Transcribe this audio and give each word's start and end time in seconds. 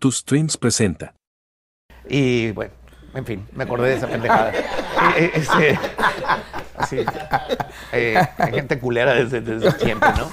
Tus 0.00 0.18
Streams 0.18 0.56
presenta. 0.56 1.12
Y 2.08 2.52
bueno, 2.52 2.72
en 3.14 3.26
fin, 3.26 3.48
me 3.52 3.64
acordé 3.64 3.88
de 3.88 3.96
esa 3.96 4.06
pendejada. 4.06 4.52
Este, 5.16 5.78
eh, 7.92 8.16
hay 8.38 8.52
gente 8.52 8.78
culera 8.78 9.14
desde, 9.14 9.40
desde 9.40 9.72
siempre, 9.72 10.10
¿no? 10.16 10.30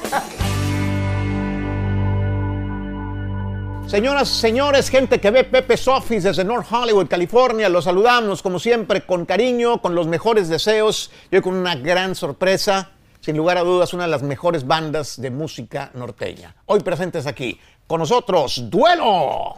Señoras, 3.88 4.30
señores, 4.30 4.90
gente 4.90 5.20
que 5.20 5.32
ve 5.32 5.44
Pepe's 5.44 5.88
Office 5.88 6.28
desde 6.28 6.44
North 6.44 6.68
Hollywood, 6.72 7.08
California, 7.08 7.68
los 7.68 7.86
saludamos 7.86 8.44
como 8.44 8.60
siempre 8.60 9.06
con 9.06 9.26
cariño, 9.26 9.82
con 9.82 9.96
los 9.96 10.06
mejores 10.06 10.48
deseos 10.48 11.12
y 11.32 11.42
con 11.42 11.56
una 11.56 11.76
gran 11.76 12.14
sorpresa, 12.14 12.92
sin 13.20 13.38
lugar 13.38 13.58
a 13.58 13.62
dudas, 13.62 13.94
una 13.94 14.04
de 14.04 14.12
las 14.12 14.22
mejores 14.22 14.68
bandas 14.68 15.20
de 15.20 15.32
música 15.32 15.90
norteña. 15.96 16.56
Hoy 16.66 16.82
presentes 16.82 17.26
aquí 17.26 17.60
con 17.88 18.00
nosotros, 18.00 18.64
Duelo. 18.70 19.56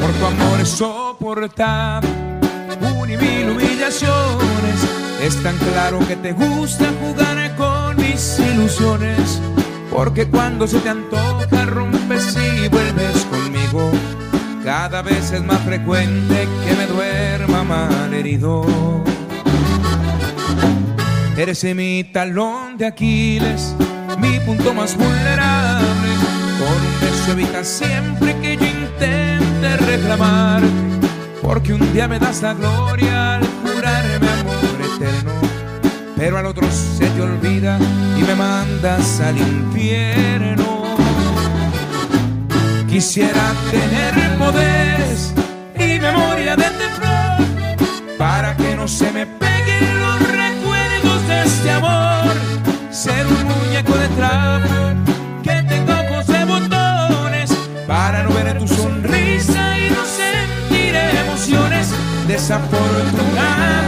Por 0.00 0.12
tu 0.12 0.26
amor 0.26 0.60
he 0.60 0.66
soportado 0.66 2.08
un 3.00 3.10
y 3.10 3.16
mil 3.16 3.50
humillaciones. 3.50 5.00
Es 5.22 5.42
tan 5.42 5.56
claro 5.58 5.98
que 6.08 6.16
te 6.16 6.32
gusta 6.32 6.90
jugar 7.00 7.56
con 7.56 7.96
mis 7.96 8.38
ilusiones. 8.38 9.19
Porque 9.90 10.26
cuando 10.28 10.66
se 10.66 10.78
te 10.78 10.88
antoja 10.88 11.66
rompes 11.66 12.36
y 12.36 12.68
vuelves 12.68 13.24
conmigo. 13.26 13.90
Cada 14.64 15.02
vez 15.02 15.32
es 15.32 15.42
más 15.42 15.60
frecuente 15.62 16.46
que 16.64 16.74
me 16.74 16.86
duerma 16.86 17.64
mal 17.64 18.12
herido. 18.12 18.64
Eres 21.36 21.64
mi 21.74 22.04
talón 22.04 22.76
de 22.76 22.86
Aquiles, 22.86 23.74
mi 24.18 24.38
punto 24.40 24.74
más 24.74 24.96
vulnerable. 24.96 26.08
Con 26.58 26.68
un 26.68 27.00
beso 27.00 27.32
evitas 27.32 27.66
siempre 27.66 28.36
que 28.40 28.56
yo 28.56 28.66
intente 28.66 29.76
reclamar. 29.86 30.62
Porque 31.40 31.72
un 31.72 31.92
día 31.92 32.06
me 32.06 32.18
das 32.18 32.42
la 32.42 32.52
gloria 32.52 33.36
al. 33.36 33.59
Pero 36.20 36.36
al 36.36 36.44
otro 36.44 36.68
se 36.70 37.08
te 37.08 37.22
olvida 37.22 37.78
y 38.14 38.22
me 38.22 38.34
mandas 38.34 39.20
al 39.20 39.38
infierno. 39.38 40.84
Quisiera 42.86 43.54
tener 43.70 44.36
poderes 44.36 45.32
y 45.76 45.98
memoria 45.98 46.56
de 46.56 46.64
teflón 46.64 48.18
para 48.18 48.54
que 48.54 48.76
no 48.76 48.86
se 48.86 49.10
me 49.12 49.24
peguen 49.24 49.98
los 49.98 50.18
recuerdos 50.20 51.26
de 51.26 51.42
este 51.42 51.70
amor. 51.70 52.34
Ser 52.90 53.26
un 53.26 53.42
muñeco 53.44 53.96
de 53.96 54.08
trapo 54.08 54.74
que 55.42 55.62
tenga 55.70 56.02
ojos 56.02 56.26
de 56.26 56.44
botones 56.44 57.50
para 57.86 58.24
no 58.24 58.34
ver 58.34 58.58
tu 58.58 58.68
sonrisa 58.68 59.78
y 59.78 59.88
no 59.88 60.04
sentir 60.04 60.94
emociones. 60.94 61.94
Desafortunadamente, 62.28 63.79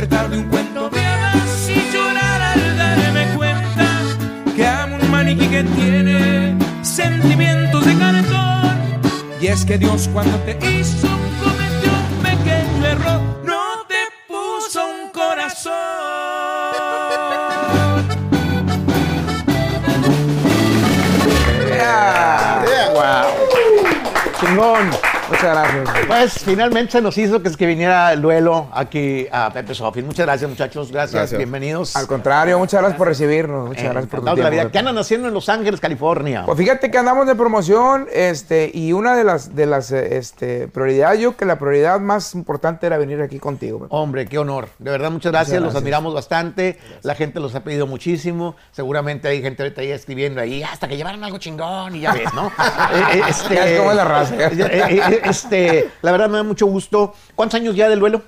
despertar 0.00 0.30
de 0.30 0.38
un 0.38 0.48
cuento 0.48 0.88
de 0.88 1.04
hadas 1.04 1.68
y 1.68 1.92
llorar 1.92 2.40
al 2.40 2.78
darme 2.78 3.36
cuenta 3.36 3.86
que 4.56 4.66
amo 4.66 4.96
un 4.96 5.10
maniquí 5.10 5.46
que 5.46 5.62
tiene 5.62 6.56
sentimientos 6.82 7.84
de 7.84 7.98
cartón. 7.98 8.78
Y 9.42 9.48
es 9.48 9.64
que 9.66 9.76
Dios 9.76 10.08
cuando 10.10 10.38
te 10.38 10.52
hizo 10.66 11.08
cometió 11.42 11.92
un 11.92 12.22
pequeño 12.22 12.86
error, 12.86 13.20
no 13.44 13.84
te 13.88 14.08
puso 14.26 14.80
un 14.86 15.10
corazón. 15.12 15.74
Chingón. 24.40 25.19
Muchas 25.30 25.42
gracias. 25.44 26.06
Pues 26.06 26.32
finalmente 26.44 26.92
se 26.92 27.00
nos 27.00 27.16
hizo 27.16 27.40
que, 27.40 27.48
es 27.48 27.56
que 27.56 27.66
viniera 27.66 28.12
el 28.12 28.20
duelo 28.20 28.68
aquí 28.72 29.26
a 29.30 29.50
Pepe's 29.52 29.80
Office. 29.80 30.04
Muchas 30.04 30.26
gracias, 30.26 30.50
muchachos. 30.50 30.90
Gracias, 30.90 31.14
Gracias. 31.14 31.38
bienvenidos. 31.38 31.94
Al 31.96 32.06
contrario, 32.06 32.58
muchas 32.58 32.80
gracias 32.80 32.98
por 32.98 33.08
recibirnos. 33.08 33.68
Muchas 33.68 33.84
Eh, 33.84 33.88
gracias 33.88 34.10
por 34.10 34.20
tu 34.20 34.26
la 34.26 34.50
vida. 34.50 34.70
¿Qué 34.70 34.78
andan 34.78 34.98
haciendo 34.98 35.28
en 35.28 35.34
Los 35.34 35.48
Ángeles, 35.48 35.80
California? 35.80 36.42
Pues 36.44 36.58
fíjate 36.58 36.90
que 36.90 36.98
andamos 36.98 37.26
de 37.26 37.34
promoción, 37.34 38.06
este, 38.12 38.70
y 38.74 38.92
una 38.92 39.16
de 39.16 39.24
las 39.24 39.54
de 39.54 39.66
las 39.66 39.92
eh, 39.92 40.16
este, 40.16 40.68
prioridades, 40.68 41.20
yo 41.20 41.36
que 41.36 41.44
la 41.44 41.58
prioridad 41.58 42.00
más 42.00 42.34
importante 42.34 42.86
era 42.86 42.98
venir 42.98 43.22
aquí 43.22 43.38
contigo. 43.38 43.80
Pepe. 43.80 43.88
Hombre, 43.94 44.26
qué 44.26 44.38
honor. 44.38 44.68
De 44.78 44.90
verdad, 44.90 45.10
muchas 45.10 45.32
gracias. 45.32 45.60
Muchas 45.60 45.74
Los 45.74 45.80
admiramos 45.80 46.12
bastante. 46.14 46.78
La 47.02 47.14
gente 47.14 47.40
los 47.40 47.54
ha 47.54 47.60
pedido 47.62 47.86
muchísimo. 47.86 48.56
Seguramente 48.72 49.28
hay 49.28 49.42
gente 49.42 49.62
ahorita 49.62 49.80
ahí 49.80 49.92
escribiendo 49.92 50.40
ahí 50.40 50.62
hasta 50.62 50.88
que 50.88 50.96
llevaron 50.96 51.22
algo 51.22 51.38
chingón 51.38 51.94
y 51.94 52.00
ya 52.00 52.12
ves, 52.14 52.32
¿no? 52.34 52.48
Eh, 52.48 53.04
eh, 53.14 53.22
este, 53.28 53.54
Ya 53.54 53.66
es 53.68 53.78
como 53.78 53.92
la 53.92 54.04
raza. 54.04 54.34
este, 55.24 55.90
la 56.02 56.12
verdad 56.12 56.28
me 56.28 56.36
da 56.38 56.42
mucho 56.42 56.66
gusto. 56.66 57.14
¿Cuántos 57.34 57.60
años 57.60 57.74
ya 57.76 57.88
del 57.88 58.00
duelo? 58.00 58.22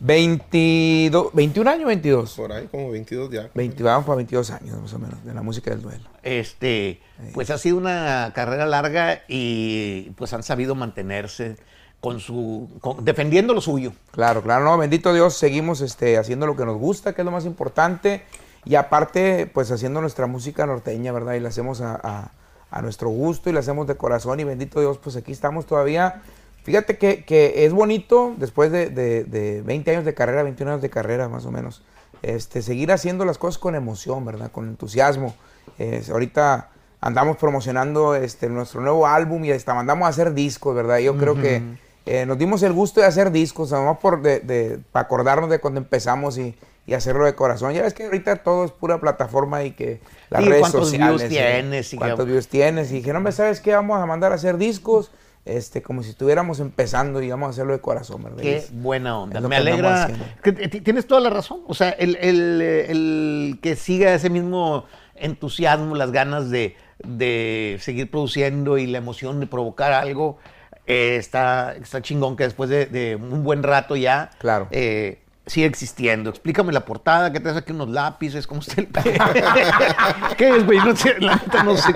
22, 0.00 1.32
21 1.32 1.70
años, 1.70 1.86
22. 1.86 2.32
Por 2.34 2.52
ahí, 2.52 2.66
como 2.70 2.90
22 2.90 3.30
ya. 3.30 3.50
20, 3.54 3.82
vamos 3.82 4.04
para 4.04 4.16
22 4.16 4.50
años 4.50 4.80
más 4.80 4.92
o 4.94 4.98
menos 4.98 5.24
de 5.24 5.32
la 5.32 5.42
música 5.42 5.70
del 5.70 5.80
duelo. 5.80 6.04
Este, 6.22 7.00
pues 7.34 7.50
ha 7.50 7.58
sido 7.58 7.76
una 7.76 8.32
carrera 8.34 8.66
larga 8.66 9.22
y 9.28 10.10
pues 10.16 10.32
han 10.32 10.42
sabido 10.42 10.74
mantenerse 10.74 11.56
con 12.00 12.18
su, 12.18 12.68
con- 12.80 13.04
defendiendo 13.04 13.54
lo 13.54 13.60
suyo. 13.60 13.92
Claro, 14.10 14.42
claro, 14.42 14.64
no, 14.64 14.76
bendito 14.76 15.14
Dios, 15.14 15.34
seguimos 15.34 15.80
este, 15.80 16.18
haciendo 16.18 16.46
lo 16.46 16.56
que 16.56 16.64
nos 16.64 16.76
gusta, 16.78 17.12
que 17.14 17.22
es 17.22 17.24
lo 17.24 17.30
más 17.30 17.44
importante, 17.46 18.24
y 18.64 18.74
aparte, 18.74 19.46
pues 19.46 19.70
haciendo 19.70 20.00
nuestra 20.00 20.26
música 20.26 20.66
norteña, 20.66 21.12
¿verdad? 21.12 21.34
Y 21.34 21.40
la 21.40 21.50
hacemos 21.50 21.80
a, 21.80 21.94
a- 22.02 22.30
a 22.72 22.82
nuestro 22.82 23.08
gusto 23.10 23.48
y 23.50 23.52
la 23.52 23.60
hacemos 23.60 23.86
de 23.86 23.94
corazón, 23.96 24.40
y 24.40 24.44
bendito 24.44 24.80
Dios, 24.80 24.98
pues 24.98 25.14
aquí 25.14 25.30
estamos 25.30 25.66
todavía. 25.66 26.22
Fíjate 26.64 26.96
que, 26.98 27.24
que 27.24 27.64
es 27.66 27.72
bonito, 27.72 28.34
después 28.38 28.72
de, 28.72 28.88
de- 28.88 29.24
de 29.24 29.62
20 29.62 29.90
años 29.90 30.04
de 30.04 30.14
carrera, 30.14 30.42
21 30.42 30.70
años 30.72 30.82
de 30.82 30.90
carrera 30.90 31.28
más 31.28 31.44
o 31.44 31.50
menos, 31.50 31.82
este, 32.22 32.62
seguir 32.62 32.90
haciendo 32.92 33.24
las 33.24 33.36
cosas 33.38 33.58
con 33.58 33.74
emoción, 33.74 34.24
¿verdad? 34.24 34.50
Con 34.50 34.68
entusiasmo. 34.68 35.34
Es- 35.78 36.08
ahorita 36.10 36.70
andamos 37.00 37.36
promocionando 37.36 38.14
este, 38.14 38.48
nuestro 38.48 38.80
nuevo 38.80 39.06
álbum 39.06 39.44
y 39.44 39.50
hasta 39.52 39.74
mandamos 39.74 40.06
a 40.06 40.08
hacer 40.08 40.32
discos, 40.34 40.74
¿verdad? 40.74 40.98
Yo 40.98 41.16
creo 41.18 41.34
que 41.34 41.62
eh, 42.06 42.26
nos 42.26 42.38
dimos 42.38 42.62
el 42.62 42.72
gusto 42.72 43.00
de 43.00 43.06
hacer 43.06 43.30
discos, 43.32 43.72
además 43.72 43.98
por 44.00 44.22
de, 44.22 44.40
de- 44.40 44.78
para 44.92 45.04
acordarnos 45.06 45.50
de 45.50 45.58
cuando 45.60 45.78
empezamos 45.80 46.38
y, 46.38 46.54
y 46.86 46.94
hacerlo 46.94 47.24
de 47.24 47.34
corazón. 47.34 47.72
Ya 47.74 47.82
ves 47.82 47.94
que 47.94 48.04
ahorita 48.04 48.36
todo 48.36 48.64
es 48.64 48.72
pura 48.72 49.00
plataforma 49.00 49.62
y 49.64 49.72
que 49.72 50.00
las 50.30 50.42
Sí, 50.42 50.48
redes 50.48 50.60
cuántos 50.62 50.84
sociales. 50.88 51.08
views 51.08 51.22
¿eh? 51.22 51.28
tienes 51.28 51.92
y 51.92 51.96
cuántos 51.96 52.24
que- 52.26 52.30
views 52.32 52.48
tienes. 52.48 52.90
Y 52.90 52.94
dije, 52.96 53.12
no, 53.12 53.18
hombre, 53.18 53.32
¿sabes 53.32 53.60
qué? 53.60 53.74
Vamos 53.74 54.00
a 54.00 54.06
mandar 54.06 54.32
a 54.32 54.34
hacer 54.36 54.56
discos 54.56 55.10
este, 55.44 55.82
como 55.82 56.04
si 56.04 56.10
estuviéramos 56.10 56.60
empezando 56.60 57.20
y 57.20 57.28
vamos 57.28 57.48
a 57.48 57.50
hacerlo 57.50 57.72
de 57.72 57.80
corazón, 57.80 58.22
¿verdad? 58.22 58.42
Qué 58.42 58.56
es- 58.58 58.70
buena 58.72 59.18
onda. 59.18 59.40
Me 59.40 59.56
alegra. 59.56 60.08
que 60.42 60.52
tienes 60.52 61.06
toda 61.06 61.20
la 61.20 61.30
razón. 61.30 61.62
O 61.66 61.74
sea, 61.74 61.90
el, 61.90 62.16
el- 62.20 62.62
el 62.62 63.58
que 63.60 63.74
siga 63.76 64.14
ese 64.14 64.30
mismo 64.30 64.84
entusiasmo, 65.16 65.94
las 65.96 66.10
ganas 66.12 66.50
de, 66.50 66.76
de 67.04 67.76
seguir 67.80 68.10
produciendo 68.10 68.78
y 68.78 68.86
la 68.86 68.98
emoción 68.98 69.40
de 69.40 69.46
provocar 69.46 69.92
algo, 69.92 70.38
eh, 70.86 71.16
está, 71.16 71.74
está 71.74 72.02
chingón 72.02 72.36
que 72.36 72.44
después 72.44 72.68
de, 72.70 72.86
de 72.86 73.16
un 73.16 73.42
buen 73.44 73.62
rato 73.62 73.94
ya 73.96 74.30
Claro. 74.38 74.66
eh, 74.72 75.21
sigue 75.46 75.66
existiendo. 75.66 76.30
Explícame 76.30 76.72
la 76.72 76.84
portada, 76.84 77.32
¿qué 77.32 77.40
traes 77.40 77.56
aquí 77.56 77.72
unos 77.72 77.88
lápices? 77.88 78.46
¿Cómo 78.46 78.60
está 78.60 78.80
el 78.80 78.88
¿Qué 80.36 80.56
es, 80.56 80.64
güey? 80.66 80.78
No 80.78 80.94
sé, 80.96 81.14
la 81.20 81.36
neta 81.36 81.62
no 81.62 81.76
sé. 81.76 81.92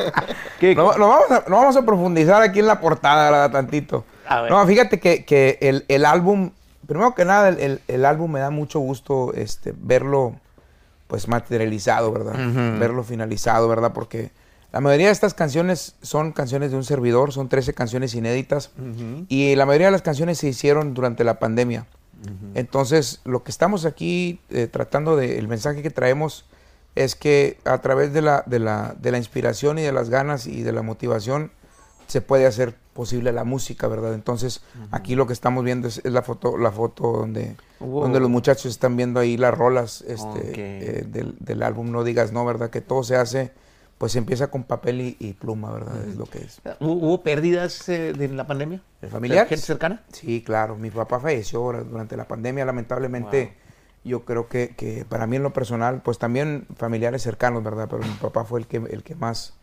¿Qué- 0.60 0.74
No, 0.74 0.96
no 0.96 1.08
vamos 1.08 1.30
a, 1.30 1.44
no 1.48 1.56
vamos 1.56 1.76
a 1.76 1.82
profundizar 1.82 2.42
aquí 2.42 2.58
en 2.60 2.66
la 2.66 2.80
portada, 2.80 3.30
¿verdad? 3.30 3.50
Tantito. 3.50 4.04
A 4.28 4.42
ver. 4.42 4.50
No, 4.50 4.66
fíjate 4.66 4.98
que, 5.00 5.24
que 5.24 5.58
el, 5.60 5.84
el 5.88 6.04
álbum, 6.04 6.50
primero 6.86 7.14
que 7.14 7.24
nada, 7.24 7.48
el, 7.48 7.60
el- 7.60 7.80
el 7.88 8.04
álbum 8.04 8.32
me 8.32 8.40
da 8.40 8.50
mucho 8.50 8.80
gusto 8.80 9.32
este, 9.34 9.72
verlo 9.76 10.34
pues 11.06 11.28
materializado, 11.28 12.10
¿verdad? 12.12 12.34
Verlo 12.80 13.04
finalizado, 13.04 13.68
¿verdad? 13.68 13.92
Porque 13.92 14.32
la 14.72 14.80
mayoría 14.80 15.06
de 15.06 15.12
estas 15.12 15.34
canciones 15.34 15.94
son 16.02 16.32
canciones 16.32 16.72
de 16.72 16.76
un 16.76 16.82
servidor, 16.84 17.32
son 17.32 17.48
13 17.48 17.74
canciones 17.74 18.12
inéditas 18.14 18.72
y 19.28 19.54
la 19.54 19.66
mayoría 19.66 19.86
de 19.86 19.92
las 19.92 20.02
canciones 20.02 20.38
se 20.38 20.48
hicieron 20.48 20.94
durante 20.94 21.22
la 21.22 21.38
pandemia. 21.38 21.86
Entonces, 22.54 23.20
lo 23.24 23.42
que 23.42 23.50
estamos 23.50 23.84
aquí 23.84 24.40
eh, 24.50 24.66
tratando 24.66 25.16
de, 25.16 25.38
el 25.38 25.48
mensaje 25.48 25.82
que 25.82 25.90
traemos 25.90 26.46
es 26.94 27.14
que 27.14 27.58
a 27.64 27.80
través 27.82 28.12
de 28.12 28.22
la, 28.22 28.42
de, 28.46 28.58
la, 28.58 28.96
de 28.98 29.10
la 29.10 29.18
inspiración 29.18 29.78
y 29.78 29.82
de 29.82 29.92
las 29.92 30.08
ganas 30.08 30.46
y 30.46 30.62
de 30.62 30.72
la 30.72 30.82
motivación 30.82 31.52
se 32.06 32.20
puede 32.20 32.46
hacer 32.46 32.74
posible 32.94 33.32
la 33.32 33.44
música, 33.44 33.88
¿verdad? 33.88 34.14
Entonces, 34.14 34.62
aquí 34.90 35.14
lo 35.14 35.26
que 35.26 35.34
estamos 35.34 35.62
viendo 35.64 35.88
es, 35.88 36.00
es 36.04 36.12
la 36.12 36.22
foto, 36.22 36.56
la 36.56 36.70
foto 36.70 37.12
donde, 37.12 37.56
donde 37.80 38.20
los 38.20 38.30
muchachos 38.30 38.66
están 38.66 38.96
viendo 38.96 39.20
ahí 39.20 39.36
las 39.36 39.56
rolas 39.56 40.02
este, 40.06 41.00
eh, 41.00 41.04
del, 41.06 41.36
del 41.38 41.62
álbum 41.62 41.90
No 41.90 42.04
Digas 42.04 42.32
No, 42.32 42.44
¿verdad? 42.46 42.70
Que 42.70 42.80
todo 42.80 43.02
se 43.02 43.16
hace, 43.16 43.52
pues 43.98 44.14
empieza 44.16 44.48
con 44.48 44.64
papel 44.64 45.00
y, 45.00 45.16
y 45.18 45.32
pluma, 45.32 45.72
¿verdad? 45.72 46.06
Es 46.06 46.16
lo 46.16 46.26
que 46.26 46.38
es. 46.38 46.60
¿Hubo, 46.80 47.22
pérdidas 47.22 47.88
eh, 47.88 48.12
de 48.12 48.28
la 48.28 48.46
pandemia? 48.46 48.80
¿De 49.00 49.08
familiares? 49.08 49.48
¿Gente 49.48 49.64
cercana? 49.64 50.02
Sí, 50.12 50.42
claro. 50.42 50.76
Mi 50.76 50.90
papá 50.90 51.18
falleció 51.18 51.60
durante 51.60 52.16
la 52.16 52.28
pandemia, 52.28 52.64
lamentablemente. 52.64 53.54
Yo 54.04 54.24
creo 54.24 54.48
que, 54.48 54.68
que 54.76 55.04
para 55.04 55.26
mí 55.26 55.36
en 55.36 55.42
lo 55.42 55.52
personal, 55.52 56.00
pues 56.02 56.18
también 56.18 56.66
familiares 56.76 57.22
cercanos, 57.22 57.64
¿verdad? 57.64 57.88
Pero 57.90 58.02
mi 58.02 58.14
papá 58.14 58.44
fue 58.44 58.60
el 58.60 58.66
que, 58.66 58.76
el 58.76 59.02
que 59.02 59.16
más, 59.16 59.54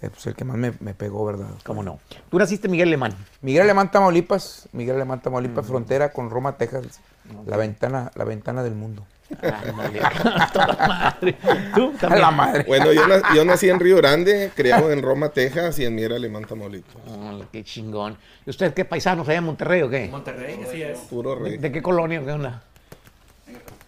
eh, 0.00 0.08
pues 0.08 0.26
el 0.26 0.34
que 0.34 0.44
más 0.44 0.56
me, 0.56 0.72
me 0.80 0.94
pegó, 0.94 1.26
¿verdad? 1.26 1.48
¿Cómo 1.64 1.82
no? 1.82 1.98
Tú 2.30 2.38
naciste 2.38 2.66
Miguel 2.68 2.88
Alemán. 2.88 3.14
Miguel 3.42 3.62
Alemán 3.62 3.90
Tamaulipas, 3.90 4.70
Miguel 4.72 4.96
Alemán 4.96 5.20
Tamaulipas, 5.20 5.66
frontera 5.66 6.12
con 6.14 6.30
Roma, 6.30 6.56
Texas, 6.56 7.00
la 7.46 7.56
ventana, 7.56 8.10
la 8.14 8.24
ventana 8.24 8.62
del 8.62 8.74
mundo. 8.74 9.06
Toda 10.52 10.86
madre. 10.86 11.36
¿Tú 11.74 11.92
también? 11.98 12.20
La 12.22 12.30
madre. 12.30 12.64
Bueno, 12.68 12.92
yo, 12.92 13.06
na- 13.08 13.22
yo 13.34 13.44
nací 13.44 13.68
en 13.70 13.80
Río 13.80 13.96
Grande, 13.96 14.50
criado 14.54 14.92
en 14.92 15.02
Roma, 15.02 15.30
Texas 15.30 15.78
y 15.78 15.84
en 15.86 15.94
Miera 15.94 16.16
Alemán, 16.16 16.44
Tamaulipas. 16.44 16.94
Órale, 17.08 17.46
qué 17.50 17.64
chingón. 17.64 18.16
¿Y 18.46 18.50
usted 18.50 18.74
qué 18.74 18.84
paisanos 18.84 19.26
allá 19.28 19.38
en 19.38 19.44
Monterrey 19.44 19.82
o 19.82 19.88
qué? 19.88 20.08
Monterrey, 20.10 20.60
así 20.68 20.82
es. 20.82 20.98
Puro 21.00 21.34
rey. 21.36 21.56
¿De 21.56 21.72
qué 21.72 21.82
colonia? 21.82 22.22
¿Qué 22.24 22.32
onda? 22.32 22.62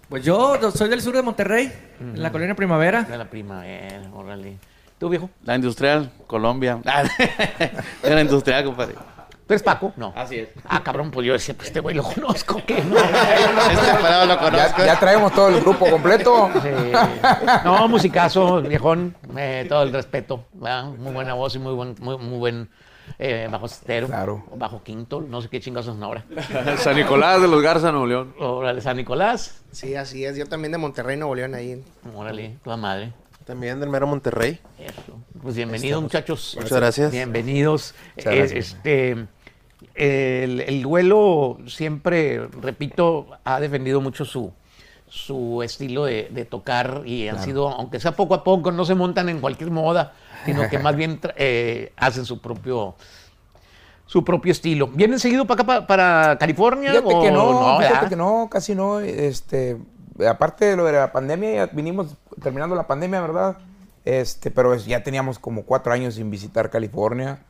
Pues 0.08 0.24
yo 0.24 0.70
soy 0.70 0.88
del 0.88 1.02
sur 1.02 1.14
de 1.14 1.22
Monterrey, 1.22 1.72
en 2.00 2.22
la 2.22 2.30
colonia 2.32 2.54
Primavera. 2.54 3.02
De 3.02 3.18
la 3.18 3.28
primavera, 3.28 4.02
órale. 4.14 4.56
¿Tú, 4.98 5.08
viejo? 5.10 5.28
La 5.44 5.54
industrial, 5.56 6.10
Colombia. 6.26 6.78
de 8.02 8.14
la 8.14 8.20
industrial, 8.22 8.64
compadre. 8.64 8.94
¿Tú 9.46 9.52
eres 9.54 9.62
Paco? 9.62 9.92
No. 9.96 10.12
Así 10.16 10.40
es. 10.40 10.48
Ah, 10.64 10.82
cabrón, 10.82 11.10
pues 11.12 11.24
yo 11.24 11.32
decía, 11.32 11.54
pues 11.54 11.68
este 11.68 11.78
güey 11.80 11.94
lo 11.94 12.02
conozco, 12.02 12.60
¿qué? 12.66 12.82
No. 12.82 12.96
Este 13.70 13.94
parado 14.02 14.26
lo 14.26 14.34
Ya, 14.34 14.40
conozco. 14.40 14.84
ya 14.84 14.98
traemos 14.98 15.32
todo 15.32 15.48
el 15.50 15.60
grupo 15.60 15.88
completo. 15.88 16.50
Sí. 16.62 16.68
No, 17.64 17.86
musicazo, 17.88 18.60
viejón, 18.62 19.14
eh, 19.36 19.64
todo 19.68 19.84
el 19.84 19.92
respeto, 19.92 20.46
¿verdad? 20.52 20.86
muy 20.86 21.12
buena 21.12 21.34
voz 21.34 21.54
y 21.54 21.58
muy 21.60 21.74
buen, 21.74 21.94
muy, 22.00 22.18
muy 22.18 22.38
buen 22.38 22.68
eh, 23.20 23.46
bajo 23.48 23.66
estero, 23.66 24.08
Claro. 24.08 24.44
bajo 24.56 24.82
quinto, 24.82 25.20
no 25.20 25.40
sé 25.40 25.48
qué 25.48 25.60
chingados 25.60 25.86
son 25.86 26.02
ahora. 26.02 26.24
San 26.78 26.96
Nicolás 26.96 27.40
de 27.40 27.46
los 27.46 27.62
Garza, 27.62 27.92
Nuevo 27.92 28.06
León. 28.08 28.34
Órale, 28.40 28.80
San 28.80 28.96
Nicolás, 28.96 29.62
Sí, 29.70 29.94
así 29.94 30.24
es. 30.24 30.36
Yo 30.36 30.46
también 30.46 30.72
de 30.72 30.78
Monterrey, 30.78 31.16
Nuevo 31.16 31.36
León, 31.36 31.54
ahí. 31.54 31.84
órale, 32.16 32.56
toda 32.64 32.76
madre. 32.76 33.12
También 33.44 33.78
del 33.78 33.90
mero 33.90 34.08
Monterrey. 34.08 34.58
Eso. 34.76 35.20
Pues 35.40 35.54
bienvenidos, 35.54 36.02
muchachos. 36.02 36.56
Muchas 36.60 36.78
gracias. 36.78 37.12
Bienvenidos. 37.12 37.94
Muchas 38.16 38.32
Eh, 38.32 38.36
gracias. 38.38 38.66
este, 38.74 39.26
el, 39.96 40.60
el 40.60 40.82
duelo 40.82 41.58
siempre, 41.66 42.46
repito, 42.60 43.26
ha 43.44 43.60
defendido 43.60 44.00
mucho 44.00 44.24
su, 44.24 44.52
su 45.08 45.62
estilo 45.62 46.04
de, 46.04 46.28
de 46.30 46.44
tocar 46.44 47.02
y 47.06 47.28
han 47.28 47.38
sido, 47.42 47.68
aunque 47.68 48.00
sea 48.00 48.12
poco 48.12 48.34
a 48.34 48.44
poco, 48.44 48.72
no 48.72 48.84
se 48.84 48.94
montan 48.94 49.28
en 49.28 49.40
cualquier 49.40 49.70
moda, 49.70 50.12
sino 50.44 50.68
que 50.68 50.78
más 50.78 50.94
bien 50.96 51.20
eh, 51.36 51.92
hacen 51.96 52.24
su 52.24 52.40
propio 52.40 52.94
su 54.06 54.24
propio 54.24 54.52
estilo. 54.52 54.86
¿Vienen 54.86 55.18
seguido 55.18 55.46
para 55.46 55.62
acá, 55.62 55.66
pa- 55.66 55.86
para, 55.86 56.38
California? 56.38 56.92
Fíjate 56.92 57.14
o 57.14 57.20
que 57.22 57.30
no, 57.32 57.76
fíjate 57.78 57.92
verdad? 57.94 58.08
que 58.08 58.16
no, 58.16 58.48
casi 58.48 58.74
no. 58.74 59.00
Este, 59.00 59.76
aparte 60.28 60.64
de 60.66 60.76
lo 60.76 60.84
de 60.84 60.92
la 60.92 61.10
pandemia, 61.10 61.54
ya 61.54 61.66
vinimos 61.72 62.14
terminando 62.40 62.76
la 62.76 62.86
pandemia, 62.86 63.20
¿verdad? 63.20 63.56
Este, 64.06 64.50
pero 64.52 64.72
es- 64.72 64.86
ya 64.86 65.02
teníamos 65.02 65.38
como 65.40 65.64
cuatro 65.64 65.92
años 65.92 66.14
sin 66.14 66.30
visitar 66.30 66.70
California 66.70 67.42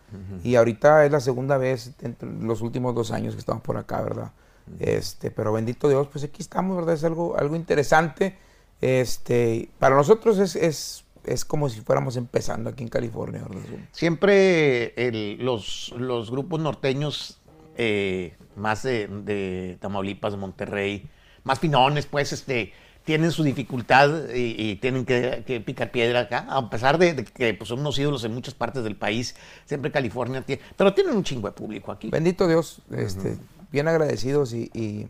y 0.43 0.55
ahorita 0.57 1.05
es 1.05 1.13
la 1.13 1.21
segunda 1.21 1.59
vez 1.59 1.93
entre 2.03 2.29
los 2.33 2.63
últimos 2.63 2.95
dos 2.95 3.11
años 3.13 3.35
que 3.35 3.41
estamos 3.41 3.63
por 3.63 3.77
acá, 3.77 4.01
¿verdad? 4.03 4.33
Este, 4.81 5.31
pero 5.31 5.53
bendito 5.53 5.89
Dios, 5.89 6.09
pues 6.11 6.25
aquí 6.25 6.41
estamos, 6.43 6.75
¿verdad? 6.77 6.95
Es 6.95 7.05
algo, 7.05 7.37
algo 7.39 7.55
interesante. 7.57 8.39
Este, 8.81 9.69
para 9.79 9.97
nosotros 9.97 10.39
es, 10.39 10.57
es, 10.57 11.05
es 11.25 11.45
como 11.45 11.69
si 11.69 11.81
fuéramos 11.83 12.17
empezando 12.17 12.71
aquí 12.71 12.83
en 12.85 12.89
California, 12.89 13.43
¿verdad? 13.43 13.63
Siempre 13.93 14.95
el- 15.09 15.45
los, 15.45 15.93
los 15.99 16.31
grupos 16.31 16.61
norteños, 16.61 17.39
eh, 17.77 18.35
más 18.55 18.83
de, 18.83 19.09
de 19.09 19.77
Tamaulipas, 19.81 20.37
Monterrey, 20.37 21.09
más 21.45 21.59
pinones, 21.59 22.07
pues, 22.07 22.33
este, 22.33 22.73
tienen 23.07 23.31
su 23.31 23.43
dificultad 23.45 24.29
y, 24.35 24.55
y 24.59 24.77
tienen 24.77 25.07
que, 25.07 25.45
que 25.47 25.61
picar 25.61 25.91
piedra 25.93 26.21
acá, 26.21 26.45
a 26.51 26.69
pesar 26.69 26.99
de, 26.99 27.15
de 27.15 27.25
que 27.25 27.55
pues, 27.55 27.69
son 27.69 27.79
unos 27.81 27.97
ídolos 27.99 28.25
en 28.25 28.35
muchas 28.35 28.53
partes 28.53 28.83
del 28.85 28.97
país, 28.97 29.37
siempre 29.65 29.91
California 29.93 30.43
tiene, 30.43 30.61
pero 30.77 30.93
tienen 30.93 31.17
un 31.17 31.23
chingo 31.23 31.47
de 31.49 31.53
público 31.53 31.93
aquí. 31.93 32.11
Bendito 32.11 32.47
Dios, 32.49 32.83
este, 32.91 33.39
bien 33.73 33.89
agradecidos 33.89 34.53
y, 34.53 34.71
y- 34.75 35.09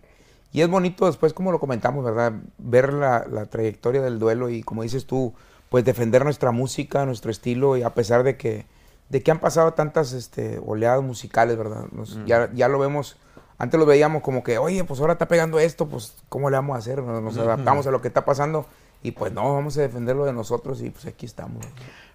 y 0.53 0.61
es 0.61 0.69
bonito 0.69 1.07
después, 1.07 1.33
como 1.33 1.53
lo 1.53 1.59
comentamos, 1.59 2.05
¿verdad? 2.05 2.33
Ver 2.59 2.93
la, 2.93 3.27
la 3.31 3.47
trayectoria 3.47 4.01
del 4.01 4.19
duelo 4.19 4.49
y 4.49 4.63
como 4.63 4.83
dices 4.85 5.05
tú, 5.07 5.35
pues 5.71 5.85
defender 5.85 6.23
nuestra 6.25 6.51
música, 6.53 7.05
nuestro 7.05 7.31
estilo 7.31 7.77
y 7.77 7.83
a 7.83 7.91
pesar 7.95 8.23
de 8.23 8.37
que, 8.37 8.65
de 9.09 9.23
que 9.23 9.31
han 9.31 9.41
pasado 9.41 9.73
tantas 9.73 10.13
este, 10.13 10.59
oleadas 10.65 11.03
musicales, 11.03 11.57
¿verdad? 11.59 11.87
Nos- 11.93 12.19
ya, 12.27 12.51
ya 12.55 12.69
lo 12.69 12.79
vemos, 12.79 13.17
antes 13.58 13.79
lo 13.81 13.87
veíamos 13.87 14.23
como 14.23 14.43
que, 14.43 14.58
oye, 14.58 14.85
pues 14.85 15.00
ahora 15.00 15.14
está 15.14 15.29
pegando 15.29 15.58
esto, 15.58 15.87
pues 15.88 16.14
¿cómo 16.29 16.50
le 16.50 16.56
vamos 16.56 16.75
a 16.76 16.79
hacer? 16.79 17.03
Nos, 17.03 17.23
nos 17.23 17.38
adaptamos 17.38 17.87
a 17.87 17.91
lo 17.91 18.00
que 18.03 18.08
está 18.08 18.25
pasando 18.25 18.67
y 19.03 19.12
pues 19.12 19.32
no, 19.32 19.55
vamos 19.55 19.76
a 19.79 19.82
defenderlo 19.82 20.25
de 20.25 20.32
nosotros 20.32 20.81
y 20.82 20.91
pues 20.91 21.06
aquí 21.06 21.26
estamos. 21.26 21.64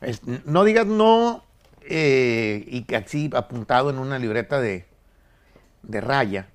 Es- 0.01 0.21
no 0.45 0.63
digas 0.63 0.85
no 0.85 1.43
eh, 1.83 2.63
y 2.67 2.83
que 2.83 2.95
así 2.95 3.29
apuntado 3.33 3.89
en 3.89 3.97
una 3.97 4.19
libreta 4.19 4.59
de, 4.61 4.85
de 5.83 6.01
raya. 6.01 6.47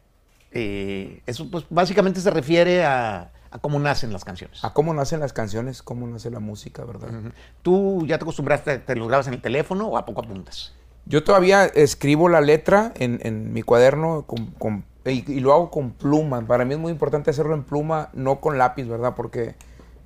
eh, 0.53 1.21
eso 1.27 1.51
pues 1.51 1.65
básicamente 1.69 2.21
se 2.21 2.31
refiere 2.31 2.85
a, 2.85 3.33
a 3.51 3.59
cómo 3.59 3.79
nacen 3.79 4.13
las 4.13 4.25
canciones. 4.25 4.65
A 4.65 4.73
cómo 4.73 4.95
nacen 4.95 5.21
las 5.21 5.33
canciones, 5.33 5.83
cómo 5.83 6.07
nace 6.07 6.31
la 6.31 6.41
música, 6.41 6.85
¿verdad? 6.85 7.09
¿Tú 7.63 8.05
ya 8.07 8.19
te 8.19 8.25
acostumbraste, 8.25 8.79
te 8.79 8.95
los 8.97 9.09
grabas 9.09 9.27
en 9.27 9.35
el 9.35 9.43
teléfono 9.43 9.89
o 9.89 9.99
a 9.99 10.05
poco 10.07 10.23
apuntas? 10.23 10.73
Yo 11.07 11.23
todavía 11.25 11.65
escribo 11.67 12.29
la 12.29 12.41
letra 12.41 12.93
en, 12.97 13.21
en 13.23 13.53
mi 13.53 13.63
cuaderno 13.63 14.25
con- 14.27 14.47
con- 14.59 14.85
y, 15.05 15.31
y 15.33 15.41
lo 15.41 15.53
hago 15.53 15.71
con 15.71 15.93
pluma. 15.93 16.45
Para 16.47 16.65
mí 16.65 16.75
es 16.75 16.81
muy 16.81 16.91
importante 16.91 17.31
hacerlo 17.31 17.55
en 17.55 17.63
pluma, 17.63 18.11
no 18.13 18.41
con 18.41 18.59
lápiz, 18.59 18.85
¿verdad? 18.89 19.15
Porque 19.17 19.55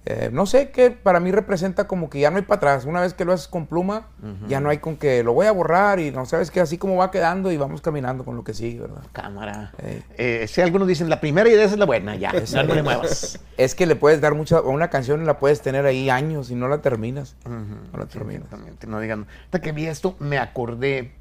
eh, 0.07 0.31
no 0.33 0.47
sé 0.47 0.71
qué 0.71 0.91
para 0.91 1.21
mí 1.21 1.31
representa 1.31 1.87
como 1.87 2.09
que 2.09 2.21
ya 2.21 2.31
no 2.31 2.39
hay 2.39 2.43
para 2.43 2.57
atrás. 2.57 2.85
Una 2.87 3.03
vez 3.03 3.13
que 3.13 3.27
lo 3.27 3.33
haces 3.33 3.49
con 3.49 3.67
pluma, 3.67 4.09
ya 4.49 4.61
no 4.61 4.71
hay 4.71 4.79
con 4.79 4.97
que 4.97 5.23
lo 5.23 5.35
voy 5.35 5.47
a 5.47 5.53
borrar 5.53 6.01
y 6.01 6.11
no 6.11 6.25
sabes 6.25 6.51
que 6.51 6.61
así 6.61 6.79
como 6.79 6.97
va 6.97 7.11
quedando 7.11 7.53
y 7.53 7.59
vamos 7.59 7.83
caminando 7.83 8.25
con 8.25 8.35
lo 8.35 8.43
que 8.43 8.55
sigue, 8.55 8.81
¿verdad? 8.81 9.03
Cámara. 9.13 9.73
Ey. 9.79 10.03
Eh, 10.17 10.47
si 10.49 10.63
algunos 10.63 10.89
dicen 10.89 11.11
la 11.11 11.21
primera 11.21 11.49
idea 11.51 11.65
es 11.65 11.77
la 11.77 11.85
buena, 11.85 12.17
ya, 12.17 12.33
ya 12.33 12.63
no 12.63 12.75
le 12.75 12.83
muevas. 12.83 13.39
Es 13.59 13.75
que 13.75 13.85
le 13.85 13.95
puedes 13.95 14.23
dar 14.23 14.35
mucha, 14.35 14.63
una 14.63 14.89
canción 14.89 15.27
la 15.27 15.39
puedes 15.39 15.61
tener 15.61 15.85
ahí 15.85 16.09
años 16.09 16.51
y 16.51 16.55
no 16.55 16.67
la 16.69 16.79
terminas. 16.79 17.37
No 17.45 17.99
la 17.99 18.07
terminas. 18.07 18.45
Exactamente, 18.45 18.87
no 18.87 19.01
digan. 19.01 19.27
Hasta 19.45 19.61
que 19.61 19.73
vi 19.73 19.87
esto, 19.87 20.17
me 20.19 20.39
acordé 20.39 21.13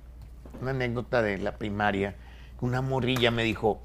una 0.61 0.71
anécdota 0.71 1.21
de 1.21 1.37
la 1.37 1.57
primaria. 1.57 2.15
Una 2.61 2.81
morrilla 2.81 3.29
me 3.29 3.43
dijo, 3.43 3.81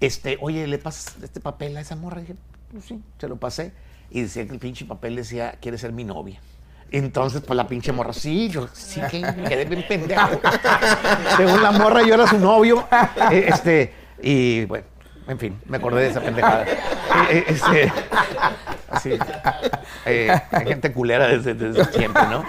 este, 0.00 0.38
oye, 0.40 0.66
¿le 0.66 0.78
pasas 0.78 1.16
este 1.22 1.40
papel 1.40 1.76
a 1.76 1.80
esa 1.80 1.96
morra? 1.96 2.20
Y 2.20 2.22
dije, 2.22 2.36
pues 2.72 2.84
sí, 2.86 3.02
se 3.18 3.28
lo 3.28 3.36
pasé. 3.36 3.72
Y 4.10 4.22
decía 4.22 4.46
que 4.46 4.52
el 4.52 4.58
pinche 4.58 4.84
papel 4.84 5.16
decía, 5.16 5.56
quiere 5.60 5.76
ser 5.78 5.92
mi 5.92 6.04
novia. 6.04 6.40
Entonces, 6.90 7.42
pues 7.46 7.56
la 7.56 7.66
pinche 7.68 7.92
morra, 7.92 8.14
sí, 8.14 8.48
yo 8.48 8.66
sí 8.72 9.00
que 9.10 9.20
me 9.20 9.44
quedé 9.44 9.66
bien 9.66 9.84
pendejo. 9.86 10.40
Según 11.36 11.62
la 11.62 11.70
morra, 11.72 12.02
yo 12.02 12.14
era 12.14 12.26
su 12.26 12.38
novio. 12.38 12.86
Eh, 13.30 13.44
Este, 13.48 13.92
y 14.22 14.64
bueno, 14.64 14.86
en 15.26 15.38
fin, 15.38 15.60
me 15.66 15.76
acordé 15.76 16.02
de 16.04 16.08
esa 16.08 16.20
pendejada. 16.22 16.64
Eh, 16.64 16.76
eh, 17.30 17.44
este, 17.48 17.92
así, 18.90 19.18
eh, 20.06 20.30
hay 20.50 20.66
gente 20.66 20.90
culera 20.92 21.28
desde, 21.28 21.52
desde 21.52 21.84
siempre, 21.92 22.22
¿no? 22.30 22.42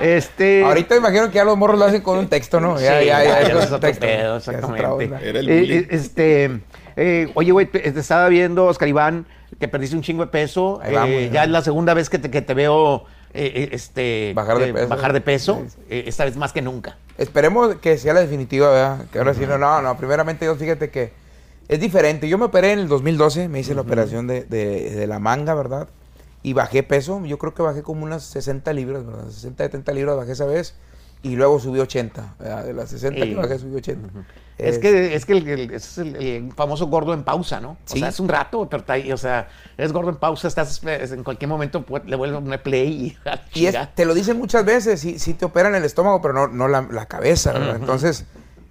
Este, 0.00 0.64
Ahorita 0.64 0.96
imagino 0.96 1.28
que 1.28 1.34
ya 1.34 1.44
los 1.44 1.58
morros 1.58 1.78
lo 1.78 1.84
hacen 1.84 2.00
con 2.00 2.18
un 2.18 2.28
texto, 2.28 2.60
¿no? 2.60 2.78
Sí, 2.78 2.84
Ya, 2.84 3.02
ya, 3.02 3.22
ya, 3.22 3.24
ya 3.24 3.40
es 3.42 3.48
es 3.48 3.54
un 3.56 3.62
otro 3.64 3.80
texto. 3.80 4.06
pedo, 4.06 4.36
exactamente. 4.38 5.28
Era 5.28 5.40
el 5.40 5.46
bullying. 5.46 5.84
este, 5.90 6.60
eh, 6.96 7.30
oye, 7.34 7.52
güey, 7.52 7.66
te, 7.66 7.78
te 7.80 8.00
estaba 8.00 8.28
viendo, 8.28 8.66
Oscar 8.66 8.88
Iván, 8.88 9.26
que 9.58 9.68
perdiste 9.68 9.96
un 9.96 10.02
chingo 10.02 10.24
de 10.24 10.30
peso. 10.30 10.80
Vamos, 10.92 11.10
Eh, 11.10 11.30
ya 11.32 11.44
es 11.44 11.50
la 11.50 11.62
segunda 11.62 11.94
vez 11.94 12.08
que 12.10 12.18
te, 12.18 12.30
que 12.30 12.42
te 12.42 12.54
veo 12.54 13.04
eh, 13.34 13.68
este, 13.72 14.32
Bajar 14.34 14.58
de 14.58 14.72
peso. 14.74 14.88
bajar 14.88 15.12
de 15.12 15.20
peso. 15.20 15.62
Sí, 15.68 15.74
esta 15.88 16.24
vez 16.24 16.36
más 16.36 16.52
que 16.52 16.62
nunca. 16.62 16.96
Esperemos 17.18 17.74
que 17.76 17.96
sea 17.98 18.12
la 18.14 18.20
definitiva, 18.20 18.70
¿verdad? 18.70 19.06
Que 19.12 19.18
ahora 19.18 19.34
sí, 19.34 19.44
no, 19.46 19.58
no, 19.58 19.80
no, 19.82 19.96
primeramente 19.96 20.44
Dios, 20.44 20.58
fíjate 20.58 20.90
que 20.90 21.12
es 21.68 21.80
diferente. 21.80 22.28
Yo 22.28 22.36
me 22.38 22.46
operé 22.46 22.72
en 22.72 22.80
el 22.80 22.88
2012, 22.88 23.48
me 23.48 23.60
hice 23.60 23.74
la 23.74 23.80
operación 23.82 24.26
de, 24.26 24.44
de- 24.44 24.90
de 24.90 25.06
la 25.06 25.18
manga, 25.18 25.54
¿verdad? 25.54 25.88
Y 26.42 26.54
bajé 26.54 26.82
peso, 26.82 27.24
yo 27.24 27.38
creo 27.38 27.54
que 27.54 27.62
bajé 27.62 27.82
como 27.82 28.02
unas 28.04 28.24
60 28.24 28.72
libras, 28.72 29.06
¿verdad? 29.06 29.28
60, 29.30 29.64
70 29.64 29.92
libras 29.92 30.16
bajé 30.16 30.32
esa 30.32 30.44
vez 30.44 30.74
y 31.22 31.36
luego 31.36 31.60
subí 31.60 31.78
80, 31.78 32.34
¿verdad? 32.40 32.64
De 32.64 32.72
las 32.72 32.90
60 32.90 33.22
Sí. 33.22 33.30
que 33.30 33.34
bajé 33.36 33.58
subí 33.60 33.76
80. 33.76 34.08
Es 34.68 34.78
que, 34.78 35.14
es 35.14 35.26
que 35.26 35.32
el, 35.32 35.70
es 35.72 35.98
el, 35.98 36.16
el 36.16 36.52
famoso 36.52 36.86
gordo 36.86 37.14
en 37.14 37.24
pausa, 37.24 37.60
¿no? 37.60 37.70
O 37.72 37.76
Sí. 37.84 37.98
sea, 38.00 38.08
es 38.08 38.20
un 38.20 38.28
rato, 38.28 38.60
o 38.60 39.16
sea, 39.16 39.48
eres 39.76 39.92
gordo 39.92 40.10
en 40.10 40.16
pausa, 40.16 40.48
estás 40.48 40.82
es- 40.84 41.12
en 41.12 41.24
cualquier 41.24 41.48
momento 41.48 41.84
le 42.06 42.16
vuelves 42.16 42.38
a 42.38 42.40
poner 42.42 42.62
play 42.62 43.16
y 43.54 43.60
Y 43.60 43.66
es- 43.66 43.76
te 43.94 44.04
lo 44.04 44.14
dicen 44.14 44.38
muchas 44.38 44.64
veces, 44.64 45.00
sí, 45.00 45.18
sí 45.18 45.34
te 45.34 45.44
operan 45.44 45.74
el 45.74 45.84
estómago, 45.84 46.20
pero 46.22 46.34
no, 46.34 46.48
no 46.48 46.68
la, 46.68 46.82
la 46.90 47.06
cabeza, 47.06 47.52
¿verdad? 47.52 47.76
Entonces, 47.76 48.24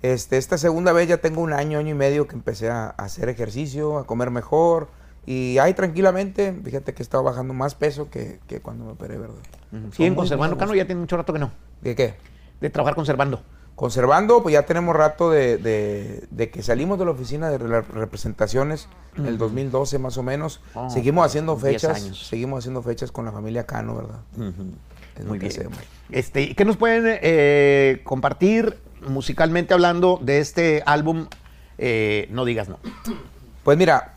Este, 0.04 0.38
esta 0.38 0.58
segunda 0.58 0.94
vez 0.94 1.08
ya 1.08 1.18
tengo 1.18 1.42
un 1.42 1.54
año, 1.54 1.78
año 1.78 1.90
y 1.92 1.94
medio 1.94 2.28
que 2.28 2.36
empecé 2.36 2.70
a, 2.72 2.86
a 2.86 3.04
hacer 3.04 3.30
ejercicio, 3.30 4.00
a 4.00 4.08
comer 4.08 4.32
mejor. 4.32 4.88
Y 5.28 5.60
ahí 5.60 5.76
tranquilamente, 5.76 6.60
fíjate 6.64 6.96
que 6.96 7.04
he 7.04 7.06
estado 7.06 7.22
bajando 7.22 7.54
más 7.54 7.76
peso 7.76 8.10
que, 8.10 8.40
que 8.48 8.62
cuando 8.62 8.86
me 8.86 8.92
operé, 8.94 9.20
¿verdad? 9.20 9.36
Son 9.72 9.92
muy 10.00 10.16
conservando. 10.16 10.58
Cano, 10.58 10.74
ya 10.74 10.86
tiene 10.88 11.02
mucho 11.02 11.18
rato 11.18 11.32
que 11.34 11.38
no. 11.38 11.52
¿De 11.82 11.96
qué? 11.96 12.16
De 12.60 12.72
trabajar 12.72 12.96
conservando. 12.96 13.44
Conservando, 13.82 14.44
pues 14.44 14.54
ya 14.54 14.62
tenemos 14.68 14.96
rato 14.96 15.32
de, 15.32 15.58
de- 15.58 16.28
de 16.30 16.52
que 16.52 16.62
salimos 16.62 17.00
de 17.00 17.06
la 17.06 17.10
oficina 17.12 17.50
de 17.50 17.58
las 17.68 17.88
representaciones 17.88 18.88
en 19.18 19.26
el 19.26 19.40
2012 19.40 19.98
más 19.98 20.20
o 20.20 20.22
menos. 20.24 20.62
Oh, 20.76 20.88
seguimos 20.92 21.26
haciendo 21.26 21.56
10 21.56 21.64
fechas, 21.82 22.00
seguimos 22.16 22.60
haciendo 22.60 22.84
fechas 22.84 23.12
con 23.12 23.26
la 23.26 23.32
familia 23.32 23.66
Cano, 23.66 23.96
¿verdad? 23.96 24.20
Es 25.18 25.24
lo 25.24 25.30
Muy 25.30 25.40
que 25.40 25.48
bien. 25.48 25.60
hacemos. 25.62 25.80
Este, 26.12 26.54
¿Qué 26.54 26.64
nos 26.64 26.78
pueden 26.78 27.06
eh, 27.24 28.02
compartir 28.04 28.78
musicalmente 29.08 29.74
hablando 29.74 30.20
de 30.22 30.38
este 30.42 30.84
álbum? 30.86 31.26
eh, 31.80 32.28
no 32.30 32.46
digas 32.46 32.70
no. 32.70 32.78
Pues 33.64 33.80
mira, 33.80 34.14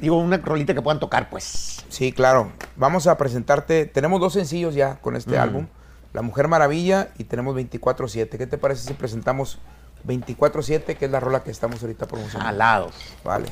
Digo, 0.00 0.18
una 0.18 0.38
rolita 0.38 0.74
que 0.74 0.82
puedan 0.82 0.98
tocar, 0.98 1.30
pues. 1.30 1.84
sí, 1.88 2.10
claro. 2.12 2.50
Vamos 2.74 3.06
a 3.06 3.16
presentarte, 3.16 3.86
tenemos 3.86 4.20
dos 4.20 4.32
sencillos 4.32 4.74
ya 4.74 4.96
con 4.96 5.14
este 5.14 5.38
álbum, 5.38 5.68
La 6.16 6.22
Mujer 6.22 6.48
Maravilla 6.48 7.08
y 7.18 7.24
tenemos 7.24 7.54
24-7. 7.54 8.38
¿Qué 8.38 8.46
te 8.46 8.56
parece 8.56 8.88
si 8.88 8.94
presentamos 8.94 9.58
24-7, 10.06 10.96
que 10.96 11.04
es 11.04 11.10
la 11.10 11.20
rola 11.20 11.44
que 11.44 11.50
estamos 11.50 11.82
ahorita 11.82 12.06
promocionando? 12.06 12.48
Alados. 12.48 12.94
Vale. 13.22 13.44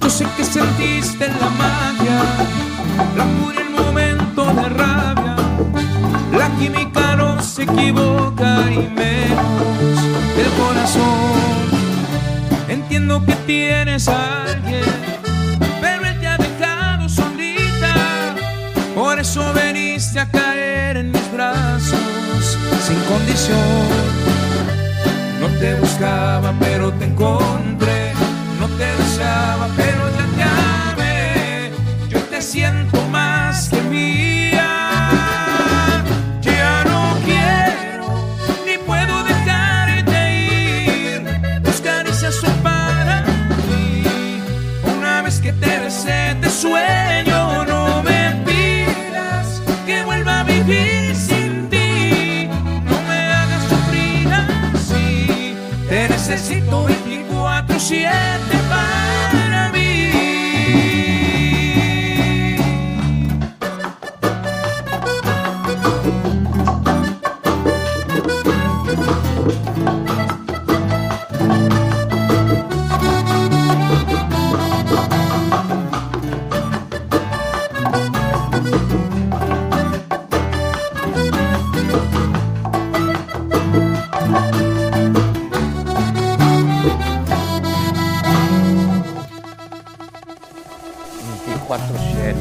Yo 0.00 0.10
sé 0.10 0.26
que 0.36 0.44
sentiste 0.44 1.28
la 1.28 1.43
se 7.54 7.62
equivoca 7.62 8.68
y 8.68 8.88
menos 8.88 9.98
el 10.36 10.50
corazón. 10.60 11.38
Entiendo 12.68 13.24
que 13.24 13.32
tienes 13.46 14.08
a 14.08 14.42
alguien, 14.42 14.82
pero 15.80 16.04
él 16.04 16.18
te 16.20 16.26
ha 16.26 16.36
dejado 16.36 17.08
solita. 17.08 18.34
Por 18.96 19.20
eso 19.20 19.52
veniste 19.52 20.18
a 20.18 20.28
caer 20.28 20.96
en 20.96 21.12
mis 21.12 21.32
brazos 21.32 22.58
sin 22.86 22.98
condición. 23.04 23.86
No 25.40 25.46
te 25.60 25.76
buscaba, 25.76 26.52
pero 26.58 26.92
te 26.94 27.04
encontré. 27.04 28.14
No 28.58 28.66
te 28.66 28.84
deseaba, 28.84 29.68
pero 29.76 29.93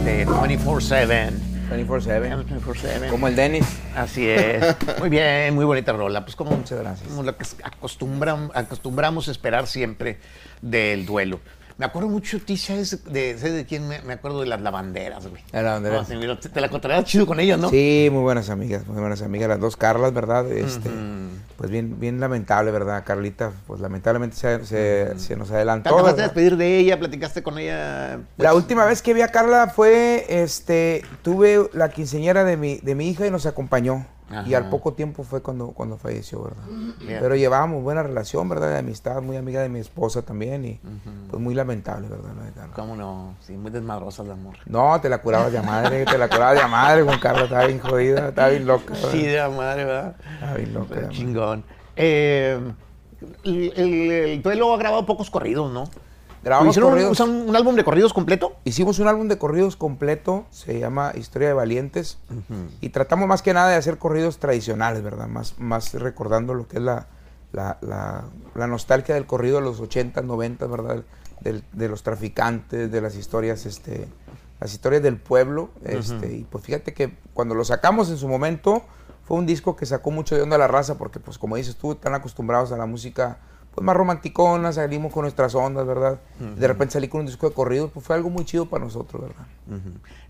siete 0.03 0.25
24-7. 0.27 1.31
24-7. 1.71 2.45
24-7. 2.61 3.09
Como 3.09 3.27
el 3.27 3.35
Dennis. 3.35 3.65
Así 3.95 4.27
es. 4.27 4.75
Muy 4.99 5.09
bien, 5.09 5.55
muy 5.55 5.65
bonita 5.65 5.93
rola. 5.93 6.23
Pues 6.23 6.35
como, 6.35 6.51
Muchas 6.51 6.79
gracias. 6.79 7.07
como 7.09 7.23
lo 7.23 7.35
que 7.37 7.43
acostumbram- 7.45 8.51
acostumbramos 8.53 9.27
esperar 9.27 9.65
siempre 9.67 10.19
del 10.61 11.05
duelo. 11.05 11.39
Me 11.77 11.85
acuerdo 11.85 12.07
mucho, 12.09 12.39
Tisha, 12.39 12.75
es 12.75 13.03
de, 13.05 13.37
¿sabes 13.37 13.53
de 13.55 13.65
quién? 13.65 13.87
Me, 13.87 14.01
me 14.03 14.13
acuerdo 14.13 14.41
de 14.41 14.45
las 14.47 14.61
lavanderas, 14.61 15.27
güey. 15.27 15.41
Las 15.51 15.63
lavanderas. 15.63 16.09
No, 16.09 16.19
mira, 16.19 16.39
te, 16.39 16.49
te 16.49 16.61
la 16.61 16.69
contarás 16.69 17.03
chido 17.05 17.25
con 17.25 17.39
ellas, 17.39 17.59
¿no? 17.59 17.69
Sí, 17.69 18.09
muy 18.11 18.21
buenas 18.21 18.49
amigas, 18.49 18.85
muy 18.87 18.99
buenas 18.99 19.21
amigas, 19.21 19.49
las 19.49 19.59
dos 19.59 19.75
Carlas, 19.75 20.13
¿verdad? 20.13 20.51
Este, 20.51 20.89
Pues 21.57 21.69
bien, 21.71 21.99
bien 21.99 22.19
lamentable, 22.19 22.71
¿verdad? 22.71 23.03
Carlita, 23.05 23.51
pues 23.67 23.79
lamentablemente 23.81 24.35
se, 24.35 24.65
se- 24.65 25.17
se 25.19 25.35
nos 25.35 25.49
¿Te 25.49 25.55
adelantó. 25.55 25.95
de 25.97 26.03
¿verdad? 26.03 26.17
despedir 26.25 26.57
de 26.57 26.77
ella? 26.77 26.99
¿Platicaste 26.99 27.41
con 27.43 27.57
ella? 27.57 28.19
pues, 28.35 28.43
La 28.43 28.53
última 28.53 28.85
vez 28.85 29.01
que 29.01 29.13
vi 29.13 29.21
a 29.21 29.29
Carla 29.29 29.67
fue, 29.67 30.25
este, 30.29 31.03
tuve 31.21 31.69
la 31.73 31.89
quinceañera 31.89 32.43
de 32.43 32.57
mi, 32.57 32.77
de 32.77 32.95
mi 32.95 33.09
hija 33.09 33.25
y 33.27 33.31
nos 33.31 33.45
acompañó. 33.45 34.05
Y 34.45 34.53
al 34.53 34.63
Ajá. 34.63 34.69
poco 34.71 34.93
tiempo 34.93 35.23
fue 35.23 35.41
cuando, 35.41 35.67
cuando 35.67 35.97
falleció, 35.97 36.43
¿verdad? 36.43 36.63
Bien. 36.99 37.19
Pero 37.21 37.35
llevábamos 37.35 37.83
buena 37.83 38.03
relación, 38.03 38.47
¿verdad? 38.49 38.69
De 38.71 38.79
amistad, 38.79 39.21
muy 39.21 39.37
amiga 39.37 39.61
de 39.61 39.69
mi 39.69 39.79
esposa 39.79 40.21
también 40.21 40.65
y 40.65 40.79
pues 41.29 41.41
muy 41.41 41.53
lamentable, 41.53 42.07
¿verdad? 42.09 42.67
¿Cómo 42.75 42.95
no? 42.95 43.35
Sí, 43.41 43.53
muy 43.53 43.71
desmadrosa 43.71 44.23
la 44.23 44.33
amor. 44.33 44.55
No, 44.65 44.99
te 45.01 45.09
la 45.09 45.19
curabas 45.21 45.51
de 45.51 45.61
madre, 45.61 46.05
te 46.05 46.17
la 46.17 46.27
curabas 46.29 46.61
de 46.61 46.67
madre 46.67 47.05
con 47.05 47.17
Carla, 47.19 47.43
estaba 47.43 47.65
bien 47.65 47.79
jodida, 47.79 48.29
estaba 48.29 48.49
bien 48.49 48.65
loca. 48.65 48.93
¿verdad? 48.93 49.09
Sí, 49.11 49.25
de 49.25 49.37
la 49.37 49.49
madre, 49.49 49.85
¿verdad? 49.85 50.15
Estaba 50.33 50.53
bien 50.55 50.73
loca. 50.73 50.87
Pero 50.95 51.09
chingón. 51.09 51.63
Eh, 51.95 52.59
el, 53.43 53.73
el- 53.75 54.11
el 54.11 54.41
duelo 54.41 54.73
ha 54.73 54.77
grabado 54.77 55.05
pocos 55.05 55.29
corridos, 55.29 55.71
¿no? 55.71 55.85
Grabamos 56.43 56.71
¿Hicieron 56.73 56.89
un- 56.91 56.95
corridos. 56.97 57.19
un, 57.21 57.49
un 57.49 57.55
álbum 57.55 57.75
de 57.75 57.83
corridos 57.83 58.13
completo? 58.13 58.55
Hicimos 58.65 58.99
un 58.99 59.07
álbum 59.07 59.27
de 59.27 59.37
corridos 59.37 59.75
completo, 59.77 60.45
se 60.51 60.77
llama 60.79 61.13
Historia 61.15 61.47
de 61.47 61.53
Valientes, 61.53 62.17
y 62.81 62.89
tratamos 62.89 63.27
más 63.27 63.41
que 63.41 63.53
nada 63.53 63.69
de 63.69 63.75
hacer 63.75 63.97
corridos 63.97 64.39
tradicionales, 64.39 65.01
¿verdad? 65.03 65.27
Más, 65.27 65.57
más 65.57 65.93
recordando 65.93 66.53
lo 66.53 66.67
que 66.67 66.77
es 66.77 66.83
la, 66.83 67.07
la, 67.53 67.77
la- 67.81 68.25
la 68.55 68.67
nostalgia 68.67 69.15
del 69.15 69.25
corrido 69.25 69.55
de 69.57 69.61
los 69.63 69.79
80, 69.79 70.21
90, 70.21 70.65
¿verdad? 70.67 71.03
Del- 71.41 71.63
de 71.71 71.87
los 71.89 72.03
traficantes, 72.03 72.91
de 72.91 73.01
las 73.01 73.15
historias, 73.15 73.65
este, 73.65 74.07
las 74.59 74.73
historias 74.73 75.01
del 75.01 75.17
pueblo, 75.17 75.69
este, 75.83 76.33
y 76.33 76.43
pues 76.43 76.63
fíjate 76.65 76.93
que 76.93 77.15
cuando 77.33 77.55
lo 77.55 77.63
sacamos 77.65 78.09
en 78.09 78.17
su 78.17 78.27
momento, 78.27 78.83
fue 79.25 79.37
un 79.37 79.45
disco 79.45 79.75
que 79.77 79.85
sacó 79.85 80.11
mucho 80.11 80.35
de 80.35 80.41
onda 80.41 80.57
a 80.57 80.59
la 80.59 80.67
raza, 80.67 80.97
porque 80.97 81.19
pues 81.21 81.37
como 81.37 81.55
dices 81.55 81.77
tú, 81.77 81.93
están 81.93 82.13
acostumbrados 82.13 82.71
a 82.73 82.77
la 82.77 82.85
música 82.85 83.37
pues 83.73 83.83
más 83.85 83.95
romanticona, 83.95 84.71
salimos 84.71 85.11
con 85.11 85.23
nuestras 85.23 85.55
ondas, 85.55 85.85
¿verdad? 85.87 86.19
De 86.39 86.67
repente 86.67 86.93
salí 86.93 87.07
con 87.07 87.21
un 87.21 87.25
disco 87.27 87.49
de 87.49 87.55
corridos, 87.55 87.89
pues 87.93 88.05
fue 88.05 88.15
algo 88.15 88.29
muy 88.29 88.45
chido 88.45 88.65
para 88.67 88.83
nosotros, 88.85 89.21
¿verdad? 89.23 89.45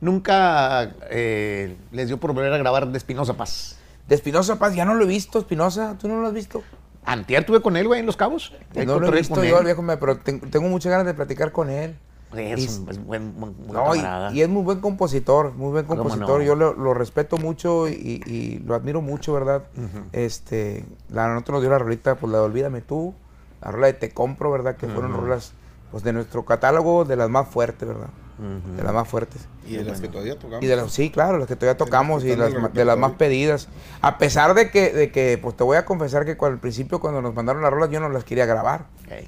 Nunca 0.01 0.93
eh, 1.09 1.77
les 1.91 2.07
dio 2.07 2.19
por 2.19 2.33
volver 2.33 2.53
a 2.53 2.57
grabar 2.57 2.87
de 2.91 2.97
Espinosa 2.97 3.33
Paz. 3.35 3.77
De 4.07 4.15
Espinosa 4.15 4.57
Paz, 4.59 4.75
ya 4.75 4.85
no 4.85 4.93
lo 4.95 5.03
he 5.05 5.07
visto, 5.07 5.39
Espinosa, 5.39 5.97
¿tú 5.99 6.07
no 6.07 6.19
lo 6.19 6.27
has 6.27 6.33
visto? 6.33 6.61
Antier 7.05 7.45
tuve 7.45 7.61
con 7.61 7.75
él, 7.77 7.87
güey, 7.87 7.99
en 7.99 8.05
Los 8.05 8.15
Cabos. 8.17 8.53
No 8.85 8.99
lo 8.99 9.07
he 9.07 9.11
visto 9.11 9.43
yo, 9.43 9.59
el 9.59 9.65
viejo, 9.65 9.83
pero 9.99 10.17
ten- 10.17 10.39
tengo 10.39 10.67
muchas 10.69 10.91
ganas 10.91 11.05
de 11.05 11.13
platicar 11.13 11.51
con 11.51 11.69
él. 11.69 11.97
Es 12.35 12.59
Y- 12.61 12.65
es 12.65 12.79
buen, 13.05 13.05
buen- 13.05 13.55
buen 13.57 13.73
No, 13.73 13.93
y, 14.33 14.41
es 14.41 14.49
muy 14.49 14.63
buen 14.63 14.79
compositor, 14.79 15.53
muy 15.53 15.71
buen 15.71 15.85
¿Cómo 15.85 16.01
compositor. 16.01 16.39
no? 16.39 16.45
Yo 16.45 16.55
lo, 16.55 16.73
lo 16.73 16.93
respeto 16.95 17.37
mucho 17.37 17.87
y, 17.87 18.23
y 18.25 18.59
lo 18.65 18.73
admiro 18.73 19.01
mucho, 19.01 19.33
¿verdad? 19.33 19.63
Este, 20.13 20.83
la 21.09 21.27
nosotros 21.27 21.55
nos 21.57 21.61
dio 21.61 21.69
la 21.71 21.77
rolita, 21.77 22.15
pues 22.15 22.31
la 22.31 22.39
de 22.39 22.43
Olvídame 22.45 22.81
tú, 22.81 23.13
la 23.63 23.71
rola 23.71 23.87
de 23.87 23.93
Te 23.93 24.11
Compro, 24.11 24.51
¿verdad? 24.51 24.75
Que 24.75 24.87
fueron 24.87 25.13
rolas, 25.13 25.53
pues 25.91 26.03
de 26.03 26.13
nuestro 26.13 26.43
catálogo, 26.45 27.05
de 27.05 27.15
las 27.15 27.29
más 27.29 27.47
fuertes, 27.47 27.87
¿verdad? 27.87 28.09
De 28.75 28.83
las 28.83 28.93
más 28.93 29.07
fuertes. 29.07 29.47
Y 29.65 29.75
de 29.75 29.83
las 29.85 30.01
que 30.01 30.09
todavía 30.09 30.37
tocamos. 30.37 30.63
Y 30.63 30.67
de 30.67 30.75
las, 30.75 30.91
sí, 30.91 31.11
claro, 31.11 31.37
las 31.37 31.47
que 31.47 31.55
todavía 31.55 31.77
tocamos 31.77 32.23
y 32.25 32.35
las, 32.35 32.51
de 32.73 32.83
las 32.85 32.97
más 32.97 33.13
pedidas. 33.13 33.69
A 34.01 34.17
pesar 34.17 34.53
de 34.53 34.69
que, 34.71 34.91
de 34.91 35.11
que, 35.11 35.37
pues 35.41 35.55
te 35.55 35.63
voy 35.63 35.77
a 35.77 35.85
confesar 35.85 36.25
que 36.25 36.35
cuando, 36.35 36.55
al 36.55 36.59
principio 36.59 36.99
cuando 36.99 37.21
nos 37.21 37.33
mandaron 37.35 37.61
las 37.61 37.71
rolas 37.71 37.89
yo 37.89 37.99
no 37.99 38.09
las 38.09 38.23
quería 38.25 38.45
grabar. 38.45 38.87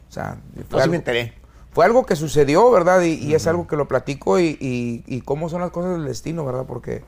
O 0.10 0.12
sea, 0.12 0.38
No, 0.56 0.63
fue, 0.70 0.80
sí 0.80 0.84
algo, 0.84 0.92
me 0.92 0.98
enteré. 0.98 1.34
fue 1.72 1.86
algo 1.86 2.06
que 2.06 2.15
sucedió, 2.15 2.70
¿verdad? 2.72 3.01
Y, 3.04 3.13
y 3.13 3.36
es 3.36 3.46
algo 3.48 3.68
que 3.68 3.77
lo 3.77 3.88
platico 3.88 4.39
y, 4.39 4.58
y, 4.60 5.04
y 5.06 5.22
cómo 5.22 5.48
son 5.50 5.62
las 5.62 5.70
cosas 5.70 5.92
del 5.92 6.06
destino, 6.06 6.44
¿verdad? 6.44 6.65
Porque 6.68 7.04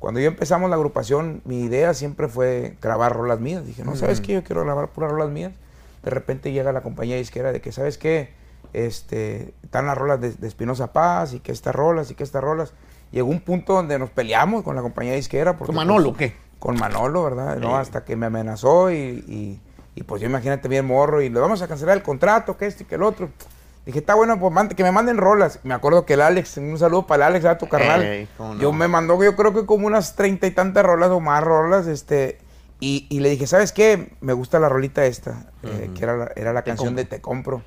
Cuando 0.00 0.18
yo 0.20 0.28
empezamos 0.28 0.68
la 0.70 0.76
agrupación, 0.76 1.42
mi 1.44 1.60
idea 1.60 1.94
siempre 1.94 2.26
fue 2.28 2.76
grabar 2.80 3.12
rolas 3.14 3.38
mías. 3.38 3.64
Dije, 3.64 3.84
no, 3.84 3.94
¿sabes 3.94 4.20
qué? 4.20 4.32
Yo 4.32 4.42
quiero 4.42 4.64
grabar 4.64 4.88
puras 4.88 5.12
rolas 5.12 5.28
mías. 5.30 5.52
De 6.02 6.10
repente 6.10 6.52
llega 6.52 6.72
la 6.72 6.82
compañía 6.82 7.16
disquera 7.16 7.52
de 7.52 7.60
que, 7.60 7.72
¿sabes 7.72 7.98
qué? 7.98 8.34
Este, 8.72 9.54
están 9.62 9.86
las 9.86 9.96
rolas 9.96 10.20
de, 10.20 10.46
Espinosa 10.46 10.92
Paz 10.92 11.34
y 11.34 11.40
que 11.40 11.52
estas 11.52 11.74
rolas 11.74 12.10
y 12.10 12.14
que 12.14 12.24
estas 12.24 12.42
rolas. 12.42 12.72
Llegó 13.10 13.28
un 13.28 13.40
punto 13.40 13.74
donde 13.74 13.98
nos 13.98 14.10
peleamos 14.10 14.62
con 14.62 14.74
la 14.74 14.82
compañía 14.82 15.14
disquera. 15.14 15.52
Porque, 15.56 15.66
¿Con 15.66 15.76
Manolo 15.76 16.14
pues, 16.14 16.18
qué? 16.32 16.36
Con 16.58 16.76
Manolo, 16.76 17.22
¿verdad? 17.24 17.56
No, 17.56 17.76
hasta 17.76 18.04
que 18.04 18.16
me 18.16 18.26
amenazó 18.26 18.90
y, 18.90 18.94
y- 18.96 19.60
y, 19.94 20.04
pues 20.04 20.22
yo 20.22 20.28
imagínate 20.28 20.68
bien 20.68 20.86
morro 20.86 21.20
y 21.20 21.28
le 21.28 21.38
vamos 21.38 21.60
a 21.60 21.68
cancelar 21.68 21.96
el 21.96 22.02
contrato, 22.02 22.56
que 22.56 22.64
este 22.66 22.84
y 22.84 22.86
que 22.86 22.94
el 22.94 23.02
otro. 23.02 23.28
Dije, 23.84 23.98
está 23.98 24.14
bueno, 24.14 24.38
pues 24.38 24.74
que 24.74 24.84
me 24.84 24.92
manden 24.92 25.18
rolas. 25.18 25.58
Me 25.64 25.74
acuerdo 25.74 26.06
que 26.06 26.14
el 26.14 26.20
Alex, 26.22 26.56
un 26.56 26.78
saludo 26.78 27.06
para 27.06 27.26
el 27.26 27.32
Alex, 27.32 27.44
a 27.44 27.58
tu 27.58 27.68
carnal. 27.68 28.28
No. 28.38 28.54
Yo 28.54 28.72
me 28.72 28.86
mandó, 28.88 29.22
yo 29.22 29.34
creo 29.34 29.52
que 29.52 29.66
como 29.66 29.86
unas 29.86 30.14
treinta 30.14 30.46
y 30.46 30.52
tantas 30.52 30.84
rolas 30.84 31.10
o 31.10 31.18
más 31.20 31.42
rolas, 31.42 31.86
este, 31.88 32.38
y, 32.84 33.06
y 33.10 33.20
le 33.20 33.30
dije, 33.30 33.46
¿sabes 33.46 33.70
qué? 33.72 34.12
Me 34.20 34.32
gusta 34.32 34.58
la 34.58 34.68
rolita 34.68 35.06
esta, 35.06 35.46
eh, 35.62 35.90
que 35.94 36.02
era 36.02 36.16
la, 36.16 36.32
era 36.34 36.52
la 36.52 36.62
canción 36.62 36.96
de 36.96 37.04
Te 37.04 37.20
Compro. 37.20 37.62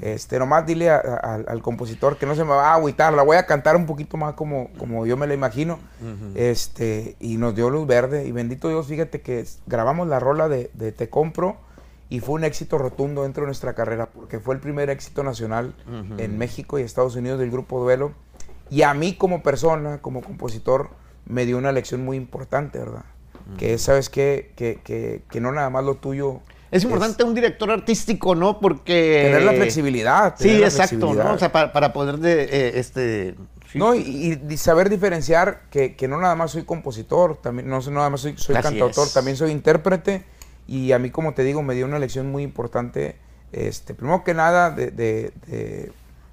Este, 0.00 0.38
nomás 0.38 0.64
dile 0.66 0.88
a- 0.88 0.96
a- 0.96 1.34
al, 1.34 1.60
compositor 1.62 2.16
que 2.16 2.24
no 2.24 2.34
se 2.34 2.42
me 2.44 2.50
va 2.50 2.70
a 2.70 2.74
agüitar, 2.76 3.12
la 3.12 3.22
voy 3.22 3.36
a 3.36 3.44
cantar 3.44 3.76
un 3.76 3.84
poquito 3.84 4.16
más 4.16 4.32
como, 4.34 4.70
como 4.78 5.04
yo 5.04 5.16
me 5.18 5.26
la 5.26 5.34
imagino. 5.34 5.78
Este, 6.34 7.16
y 7.20 7.36
nos 7.36 7.54
dio 7.54 7.68
luz 7.70 7.86
verde, 7.86 8.26
y 8.26 8.32
bendito 8.32 8.68
Dios, 8.68 8.86
fíjate 8.86 9.20
que 9.20 9.44
grabamos 9.66 10.08
la 10.08 10.20
rola 10.20 10.48
de, 10.48 10.70
de 10.74 10.90
Te 10.92 11.08
Compro, 11.10 11.56
y 12.08 12.20
fue 12.20 12.36
un 12.36 12.44
éxito 12.44 12.78
rotundo 12.78 13.24
dentro 13.24 13.42
de 13.42 13.46
nuestra 13.48 13.74
carrera, 13.74 14.06
porque 14.06 14.38
fue 14.40 14.54
el 14.54 14.60
primer 14.60 14.88
éxito 14.90 15.22
nacional 15.22 15.74
en 16.18 16.38
México 16.38 16.78
y 16.78 16.82
Estados 16.82 17.16
Unidos 17.16 17.38
del 17.40 17.50
grupo 17.50 17.80
Duelo. 17.80 18.12
Y 18.70 18.82
a 18.82 18.94
mí 18.94 19.14
como 19.16 19.42
persona, 19.42 19.98
como 19.98 20.22
compositor, 20.22 20.88
me 21.26 21.44
dio 21.46 21.58
una 21.58 21.72
lección 21.72 22.04
muy 22.04 22.16
importante, 22.16 22.78
¿verdad? 22.78 23.04
Que 23.58 23.74
es, 23.74 23.82
¿sabes? 23.82 24.10
Que, 24.10 24.52
que, 24.56 25.22
que 25.30 25.40
no 25.40 25.52
nada 25.52 25.70
más 25.70 25.84
lo 25.84 25.94
tuyo... 25.94 26.40
Es 26.70 26.82
importante 26.82 27.22
un 27.22 27.34
director 27.34 27.70
artístico, 27.70 28.34
¿no? 28.34 28.58
Porque... 28.58 29.22
Tener 29.26 29.42
la 29.44 29.52
flexibilidad. 29.52 30.34
Sí, 30.36 30.58
la 30.58 30.66
exacto, 30.66 31.14
¿no? 31.14 31.32
O 31.34 31.38
sea, 31.38 31.52
para, 31.52 31.72
para 31.72 31.92
poder 31.92 32.18
de, 32.18 32.42
eh, 32.42 32.72
este... 32.74 33.34
sí. 33.70 33.78
No, 33.78 33.94
y, 33.94 34.38
saber 34.56 34.90
diferenciar 34.90 35.62
que, 35.70 35.94
que 35.94 36.08
no 36.08 36.20
nada 36.20 36.34
más 36.34 36.50
soy 36.50 36.64
compositor, 36.64 37.36
también 37.36 37.68
no 37.68 37.80
nada 37.80 38.10
más 38.10 38.22
soy, 38.22 38.34
cantautor, 38.34 39.06
es. 39.06 39.14
también 39.14 39.36
soy 39.36 39.52
intérprete. 39.52 40.24
Y 40.66 40.90
a 40.90 40.98
mí, 40.98 41.10
como 41.10 41.34
te 41.34 41.44
digo, 41.44 41.62
me 41.62 41.74
dio 41.76 41.86
una 41.86 42.00
lección 42.00 42.30
muy 42.30 42.42
importante. 42.42 43.14
Este, 43.52 43.94
primero 43.94 44.24
que 44.24 44.34
nada, 44.34 44.70
de, 44.70 44.90
de- 44.90 45.32
de 45.46 45.92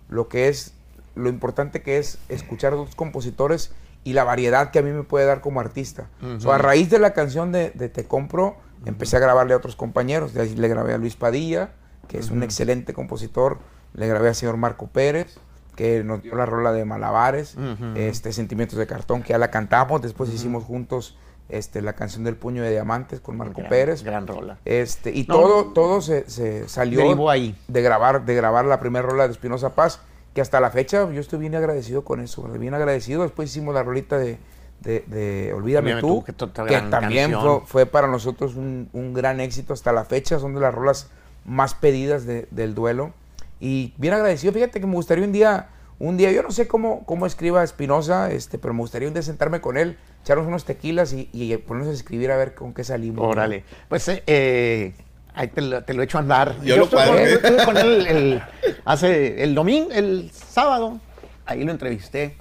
lo 0.10 0.28
que 0.28 0.48
es, 0.48 0.74
lo 1.14 1.30
importante 1.30 1.84
que 1.84 2.00
es 2.00 2.18
escuchar 2.28 2.74
a 2.74 2.78
otros 2.78 2.96
compositores 2.96 3.72
y 4.04 4.14
la 4.14 4.24
variedad 4.24 4.72
que 4.72 4.80
a 4.80 4.82
mí 4.82 4.92
me 4.92 5.04
puede 5.04 5.26
dar 5.26 5.42
como 5.42 5.60
artista. 5.60 6.08
So, 6.40 6.52
a 6.52 6.58
raíz 6.58 6.90
de 6.90 7.00
la 7.00 7.14
canción 7.14 7.52
de, 7.52 7.72
de 7.72 7.90
Te 7.90 8.06
Compro, 8.06 8.58
empecé 8.86 9.18
a 9.18 9.20
grabarle 9.20 9.54
a 9.54 9.58
otros 9.58 9.76
compañeros. 9.76 10.34
De 10.34 10.42
ahí 10.42 10.56
le 10.56 10.68
grabé 10.68 10.94
a 10.94 10.98
Luis 10.98 11.16
Padilla, 11.16 11.72
que 12.08 12.18
es 12.20 12.30
un 12.30 12.44
excelente 12.44 12.94
compositor. 12.94 13.60
Le 13.94 14.08
grabé 14.08 14.30
al 14.30 14.36
señor 14.36 14.58
Marco 14.58 14.88
Pérez, 14.88 15.38
que 15.76 16.04
nos 16.04 16.22
dio 16.22 16.36
la 16.36 16.46
rola 16.46 16.72
de 16.74 16.84
Malabares, 16.86 17.56
este 17.96 18.34
Sentimientos 18.34 18.78
de 18.78 18.88
Cartón, 18.88 19.22
que 19.24 19.30
ya 19.30 19.38
la 19.38 19.52
cantamos. 19.52 20.02
Después 20.02 20.30
hicimos 20.34 20.64
juntos 20.64 21.18
este, 21.50 21.82
la 21.82 21.94
canción 21.94 22.24
del 22.24 22.36
Puño 22.36 22.64
de 22.64 22.72
Diamantes 22.72 23.20
con 23.20 23.38
Marco 23.38 23.60
Gran- 23.60 23.70
Pérez. 23.70 24.04
Gran 24.04 24.28
rola. 24.28 24.58
Este, 24.66 25.12
y 25.12 25.26
No, 25.28 25.36
todo, 25.36 25.66
todo 25.74 26.02
se, 26.02 26.30
se 26.30 26.68
salió 26.68 27.30
ahí. 27.30 27.56
de 27.68 27.82
grabar, 27.82 28.26
de 28.26 28.36
grabar 28.36 28.66
la 28.66 28.80
primera 28.80 29.06
rola 29.08 29.28
de 29.28 29.34
Espinosa 29.34 29.76
Paz, 29.76 30.00
que 30.34 30.42
hasta 30.42 30.60
la 30.60 30.72
fecha 30.72 31.10
yo 31.12 31.22
estoy 31.22 31.40
bien 31.40 31.56
agradecido 31.56 32.04
con 32.04 32.20
eso, 32.20 32.44
bien 32.44 32.74
agradecido. 32.74 33.24
Después 33.24 33.50
hicimos 33.50 33.74
la 33.76 33.84
rolita 33.84 34.18
de, 34.18 34.38
de, 34.82 35.02
de 35.08 35.54
Olvídame, 35.54 35.94
Olvídame 35.94 36.02
tú, 36.02 36.24
que 36.68 36.76
también 36.90 37.32
fue, 37.60 37.68
fue 37.68 37.86
para 37.86 38.08
nosotros 38.08 38.56
un, 38.56 38.90
un 38.94 39.14
gran 39.14 39.40
éxito 39.40 39.74
hasta 39.74 39.92
la 39.92 40.06
fecha, 40.06 40.40
son 40.40 40.54
de 40.56 40.60
las 40.62 40.74
rolas 40.74 41.10
más 41.46 41.76
pedidas 41.76 42.26
de- 42.26 42.48
del 42.52 42.74
duelo. 42.74 43.12
Y 43.60 43.94
bien 43.98 44.14
agradecido, 44.14 44.52
fíjate 44.54 44.80
que 44.82 44.88
me 44.88 44.94
gustaría 44.96 45.24
un 45.24 45.32
día, 45.32 45.70
un 46.00 46.18
día, 46.18 46.32
yo 46.32 46.44
no 46.44 46.52
sé 46.52 46.68
cómo, 46.68 47.06
cómo 47.06 47.26
escriba 47.26 47.64
Espinosa, 47.64 48.32
este, 48.32 48.58
pero 48.58 48.74
me 48.74 48.80
gustaría 48.82 49.08
un 49.08 49.14
día 49.14 49.24
sentarme 49.24 49.62
con 49.62 49.78
él, 49.78 49.98
echarnos 50.24 50.48
unos 50.48 50.66
tequilas 50.66 51.14
y, 51.14 51.30
y 51.32 51.56
ponernos 51.58 51.92
a 51.92 51.96
escribir 51.96 52.32
a 52.32 52.38
ver 52.38 52.56
con 52.56 52.74
qué 52.74 52.84
salimos. 52.84 53.24
Órale. 53.26 53.64
Pues 53.88 54.08
eh, 54.10 54.24
eh, 54.28 54.94
ahí 55.36 55.48
te 55.48 55.62
lo, 55.62 55.84
te 55.84 55.94
lo 55.94 56.04
echo 56.04 56.18
a 56.18 56.22
andar. 56.22 56.56
Yo 56.64 56.78
lo 56.78 56.84
estuve 56.86 57.06
con, 57.08 57.18
estuve 57.20 57.66
con 57.66 57.78
él 57.78 58.08
el- 58.08 58.44
hace 58.86 59.44
el 59.44 59.56
domingo, 59.56 59.90
el 59.92 60.32
sábado. 60.32 61.00
Ahí 61.46 61.64
lo 61.64 61.72
entrevisté. 61.72 62.38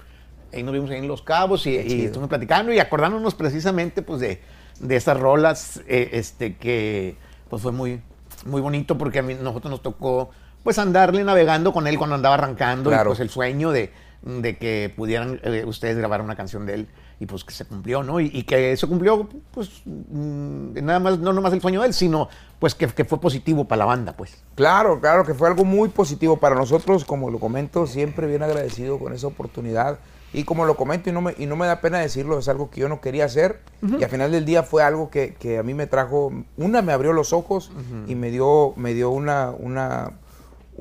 Ahí 0.53 0.63
nos 0.63 0.75
vimos 0.75 0.91
ahí 0.91 0.99
en 0.99 1.09
Los 1.09 1.23
Cabos 1.23 1.67
y, 1.67 1.71
y 1.71 2.05
estuvimos 2.05 2.29
platicando 2.29 2.73
y 2.73 2.79
acordándonos 2.79 3.35
precisamente 3.35 4.03
pues 4.03 4.21
de, 4.21 4.41
de 4.81 4.97
esas 4.97 5.19
rolas 5.19 5.81
eh, 5.89 6.11
este, 6.13 6.57
que 6.57 7.17
pues 7.49 7.63
fue 7.63 7.73
muy, 7.73 8.03
muy 8.45 8.61
bonito 8.61 8.99
porque 8.99 9.21
a 9.21 9.23
mí, 9.23 9.35
nosotros 9.35 9.71
nos 9.71 9.83
tocó 9.83 10.31
pues 10.63 10.79
andarle 10.79 11.25
navegando 11.25 11.73
con 11.73 11.87
él 11.87 11.97
cuando 11.99 12.15
andaba 12.17 12.35
arrancando 12.35 12.91
y 12.91 12.93
Claro. 12.93 13.11
pues 13.11 13.21
el 13.21 13.31
sueño 13.31 13.71
de, 13.73 13.91
de 14.23 14.57
que 14.57 14.93
pudieran 14.95 15.41
eh, 15.43 15.65
ustedes 15.67 15.97
grabar 15.97 16.23
una 16.23 16.37
canción 16.37 16.67
de 16.67 16.75
él 16.75 16.89
y 17.23 17.27
pues 17.27 17.45
que 17.45 17.53
se 17.55 17.65
cumplió, 17.65 18.03
¿no? 18.03 18.21
Y, 18.21 18.31
y 18.33 18.43
que 18.43 18.77
se 18.77 18.87
cumplió, 18.87 19.29
pues 19.53 19.83
mm, 19.85 20.75
nada 20.83 20.99
más, 20.99 21.19
no 21.19 21.33
nomás 21.33 21.53
el 21.53 21.61
sueño 21.61 21.81
de 21.81 21.89
él, 21.89 21.95
sino 21.95 22.29
pues 22.59 22.75
que, 22.75 22.89
que 22.89 23.05
fue 23.05 23.21
positivo 23.21 23.65
para 23.67 23.81
la 23.81 23.85
banda, 23.85 24.13
pues. 24.17 24.43
Claro, 24.55 25.01
claro, 25.01 25.25
que 25.25 25.35
fue 25.35 25.49
algo 25.49 25.65
muy 25.65 25.89
positivo 25.89 26.39
para 26.39 26.55
nosotros, 26.55 27.05
como 27.05 27.31
lo 27.31 27.39
comento, 27.39 27.87
siempre 27.87 28.27
bien 28.27 28.43
agradecido 28.43 28.99
con 28.99 29.13
esa 29.13 29.29
oportunidad. 29.29 29.99
Y 30.35 30.45
como 30.45 30.65
lo 30.65 30.77
comento, 30.77 31.11
y 31.11 31.13
no 31.13 31.21
me, 31.21 31.35
y 31.39 31.47
no 31.47 31.57
me 31.57 31.67
da 31.67 31.81
pena 31.81 31.99
decirlo, 31.99 32.39
es 32.39 32.49
algo 32.49 32.71
que 32.71 32.81
yo 32.81 32.89
no 32.89 33.01
quería 33.01 33.27
hacer. 33.27 33.61
Y 33.99 34.03
al 34.03 34.09
final 34.09 34.33
del 34.33 34.45
día 34.45 34.63
fue 34.63 34.83
algo 34.83 35.11
que, 35.11 35.35
que 35.35 35.59
a 35.59 35.63
mí 35.63 35.75
me 35.75 35.87
trajo, 35.87 36.33
una 36.57 36.81
me 36.81 36.93
abrió 36.93 37.13
los 37.13 37.33
ojos 37.33 37.71
y 38.09 38.15
me 38.15 38.31
dio, 38.31 38.73
me 38.77 38.95
dio 38.95 39.11
una, 39.11 39.51
una, 39.51 40.13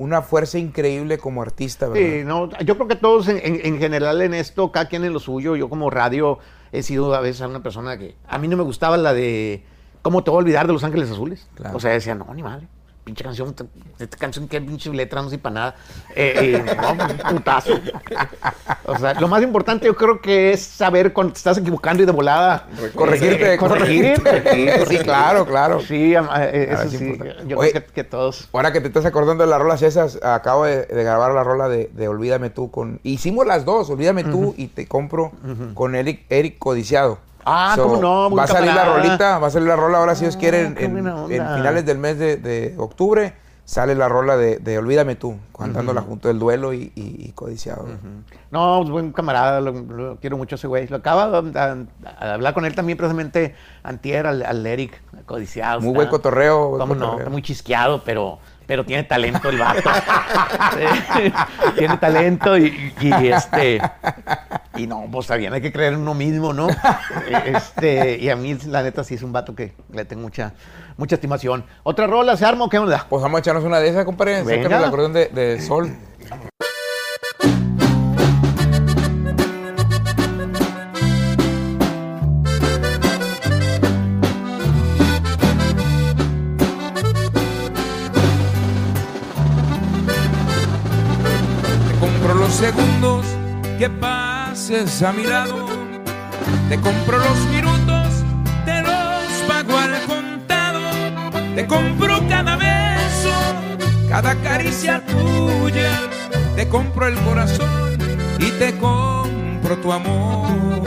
una 0.02 0.22
fuerza 0.22 0.58
increíble 0.58 1.18
como 1.18 1.42
artista, 1.42 1.88
¿verdad? 1.88 2.18
Sí, 2.18 2.24
no, 2.24 2.50
yo 2.64 2.74
creo 2.76 2.88
que 2.88 2.96
todos 2.96 3.28
en, 3.28 3.38
en- 3.38 3.60
en 3.64 3.78
general 3.78 4.20
en 4.22 4.34
esto, 4.34 4.72
cada 4.72 4.86
quien 4.88 5.04
en 5.04 5.12
lo 5.12 5.20
suyo, 5.20 5.56
yo 5.56 5.68
como 5.68 5.90
radio 5.90 6.38
he 6.72 6.82
sido 6.82 7.14
a 7.14 7.20
veces 7.20 7.46
una 7.46 7.62
persona 7.62 7.96
que 7.98 8.14
a 8.26 8.38
mí 8.38 8.48
no 8.48 8.56
me 8.56 8.62
gustaba 8.62 8.96
la 8.96 9.12
de 9.14 9.62
¿Cómo 10.02 10.24
te 10.24 10.30
voy 10.32 10.38
a 10.38 10.40
olvidar 10.40 10.66
de 10.66 10.72
Los 10.72 10.82
Ángeles 10.82 11.10
Azules? 11.12 11.48
Claro. 11.54 11.76
O 11.76 11.80
sea, 11.80 11.92
decía, 11.92 12.14
no, 12.16 12.26
ni 12.34 12.42
madre. 12.42 12.66
Pinche 13.04 13.24
canción, 13.24 13.52
esta 13.98 14.16
canción, 14.16 14.46
qué 14.46 14.60
pinche 14.60 14.88
letra, 14.92 15.22
no 15.22 15.28
sé 15.28 15.36
para 15.36 15.54
nada. 15.54 15.74
Eh, 16.14 16.62
eh, 16.64 16.76
no, 16.80 16.92
un 16.92 17.36
putazo. 17.36 17.72
O 18.84 18.96
sea, 18.96 19.14
lo 19.14 19.26
más 19.26 19.42
importante 19.42 19.86
yo 19.86 19.96
creo 19.96 20.20
que 20.20 20.52
es 20.52 20.62
saber 20.62 21.12
cuando 21.12 21.32
te 21.32 21.38
estás 21.38 21.58
equivocando 21.58 22.04
y 22.04 22.06
de 22.06 22.12
volada. 22.12 22.68
Corregirte, 22.94 23.54
eh, 23.54 23.58
corregir, 23.58 24.14
corregirte. 24.22 24.42
corregir, 24.44 24.86
Sí, 24.86 24.98
claro, 24.98 25.44
claro. 25.44 25.80
Sí, 25.80 26.14
eh, 26.14 26.68
eso 26.70 26.82
es 26.82 26.90
sí. 26.90 27.04
importante. 27.04 27.48
Yo 27.48 27.58
Oye, 27.58 27.70
creo 27.72 27.86
que, 27.86 27.92
que 27.92 28.04
todos. 28.04 28.48
Ahora 28.52 28.72
que 28.72 28.80
te 28.80 28.86
estás 28.86 29.04
acordando 29.04 29.42
de 29.42 29.50
las 29.50 29.60
rolas 29.60 29.82
esas, 29.82 30.20
acabo 30.22 30.64
de, 30.64 30.86
de 30.86 31.02
grabar 31.02 31.32
la 31.32 31.42
rola 31.42 31.68
de, 31.68 31.90
de 31.92 32.06
Olvídame 32.06 32.50
tú 32.50 32.70
con... 32.70 33.00
Hicimos 33.02 33.46
las 33.46 33.64
dos, 33.64 33.90
Olvídame 33.90 34.22
tú 34.22 34.54
y 34.56 34.68
Te 34.68 34.86
Compro 34.86 35.32
con 35.74 35.96
Eric, 35.96 36.24
Eric 36.28 36.58
Codiciado. 36.58 37.18
Ah, 37.44 37.74
cómo 37.76 37.96
no, 37.96 38.30
buen 38.30 38.38
Va 38.38 38.44
a 38.44 38.46
salir 38.46 38.72
la 38.72 38.84
rolita, 38.84 39.38
va 39.38 39.46
a 39.48 39.50
salir 39.50 39.68
la 39.68 39.76
rola 39.76 39.98
ahora 39.98 40.14
si 40.14 40.24
Dios 40.24 40.36
quiere 40.36 40.62
en, 40.66 40.76
finales 40.76 41.84
del 41.86 41.98
mes 41.98 42.18
de, 42.18 42.36
de 42.36 42.74
octubre. 42.78 43.34
Sale 43.64 43.94
la 43.94 44.08
rola 44.08 44.36
de, 44.36 44.58
de 44.58 44.76
Olvídame 44.76 45.14
tú, 45.14 45.36
cantándola 45.56 46.02
junto 46.02 46.26
del 46.26 46.38
duelo 46.40 46.72
y, 46.74 46.92
y- 46.96 47.26
y 47.28 47.32
Codiciado. 47.32 47.86
No, 48.50 48.78
pues, 48.80 48.90
buen 48.90 49.12
camarada, 49.12 49.60
lo, 49.60 49.70
lo 49.72 50.16
quiero 50.16 50.36
mucho 50.36 50.56
ese 50.56 50.66
güey. 50.66 50.88
Lo 50.88 50.96
acaba 50.96 51.40
de, 51.40 51.86
hablar 52.18 52.54
con 52.54 52.64
él 52.64 52.74
también 52.74 52.98
precisamente 52.98 53.54
antier, 53.84 54.26
al, 54.26 54.44
al 54.44 54.66
Eric, 54.66 55.00
codiciado. 55.26 55.78
Muy 55.80 55.90
está- 55.90 55.96
buen 55.98 56.08
cotorreo. 56.08 56.68
buen 56.70 56.80
¿Cómo 56.80 56.94
no? 56.96 57.18
Está 57.18 57.30
muy 57.30 57.40
chisqueado, 57.40 58.02
pero, 58.04 58.40
pero 58.66 58.84
tiene 58.84 59.04
talento 59.04 59.48
el 59.48 59.58
vato. 59.58 59.88
Tiene 61.78 61.96
talento 61.98 62.58
y, 62.58 62.92
y, 63.00 63.28
este... 63.28 63.80
Y 64.76 64.86
no, 64.86 65.06
pues 65.10 65.24
está 65.24 65.36
bien, 65.36 65.52
hay 65.52 65.60
que 65.60 65.70
creer 65.70 65.92
en 65.92 66.00
uno 66.00 66.14
mismo, 66.14 66.52
¿no? 66.52 66.68
Este, 67.44 68.18
y 68.18 68.30
a 68.30 68.36
mí, 68.36 68.56
la 68.66 68.82
neta, 68.82 69.04
sí 69.04 69.14
es 69.14 69.22
un 69.22 69.32
vato 69.32 69.54
que 69.54 69.72
le 69.92 70.04
tengo 70.04 70.22
mucha, 70.22 70.54
mucha 70.96 71.16
estimación. 71.16 71.64
¿Otra 71.82 72.06
rola 72.06 72.36
se 72.36 72.46
arma 72.46 72.64
o 72.64 72.68
qué 72.68 72.78
onda? 72.78 73.06
Pues 73.08 73.22
vamos 73.22 73.38
a 73.38 73.40
echarnos 73.40 73.64
una 73.64 73.80
de 73.80 73.88
esas, 73.88 74.04
compadre. 74.04 74.42
Venga. 74.42 74.78
El 74.78 74.84
acordeón 74.84 75.12
de, 75.12 75.26
de 75.28 75.60
Sol. 75.60 75.94
Te 91.88 91.98
compro 92.00 92.34
los 92.34 92.52
segundos 92.52 93.26
que 93.78 93.88
a 94.52 95.12
mi 95.12 95.24
lado. 95.24 95.66
Te 96.68 96.78
compro 96.78 97.16
los 97.16 97.38
minutos, 97.46 98.22
te 98.66 98.82
los 98.82 99.24
pago 99.48 99.78
al 99.78 100.02
contado. 100.02 100.90
Te 101.54 101.66
compro 101.66 102.20
cada 102.28 102.56
beso, 102.56 103.32
cada 104.10 104.34
caricia 104.42 105.02
tuya. 105.06 106.02
Te 106.54 106.68
compro 106.68 107.06
el 107.06 107.18
corazón 107.20 107.96
y 108.38 108.50
te 108.58 108.76
compro 108.76 109.78
tu 109.78 109.90
amor. 109.90 110.82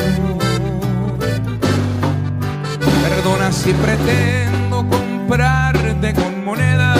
si 3.51 3.73
pretendo 3.73 4.86
comprarte 4.89 6.13
con 6.13 6.43
moneda, 6.43 6.95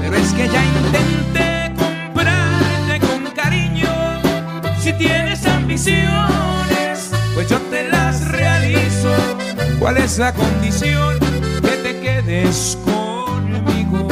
pero 0.00 0.16
es 0.16 0.32
que 0.32 0.48
ya 0.48 0.64
intenté 0.64 1.72
comprarte 1.76 3.00
con 3.06 3.32
cariño. 3.32 3.92
Si 4.80 4.92
tienes 4.92 5.35
pues 7.34 7.50
yo 7.50 7.58
te 7.70 7.88
las 7.90 8.28
realizo. 8.28 9.14
¿Cuál 9.78 9.98
es 9.98 10.16
la 10.18 10.32
condición? 10.32 11.18
Que 11.60 11.76
te 11.82 12.00
quedes 12.00 12.78
conmigo 12.82 14.08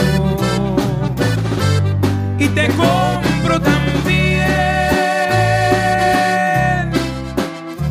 y 2.38 2.48
te 2.48 2.68
compro 2.68 3.61
también 3.61 4.44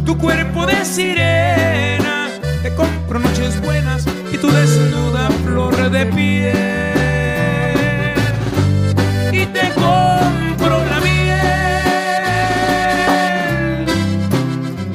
tu 0.05 0.15
cuerpo 0.19 0.67
de 0.67 0.85
sirena. 0.85 2.29
Te 2.61 2.75
compro 2.75 3.19
noches 3.19 3.59
buenas 3.61 4.05
y 4.31 4.37
tu 4.37 4.51
desnuda 4.51 5.31
flor 5.43 5.89
de 5.89 6.05
piel. 6.05 6.92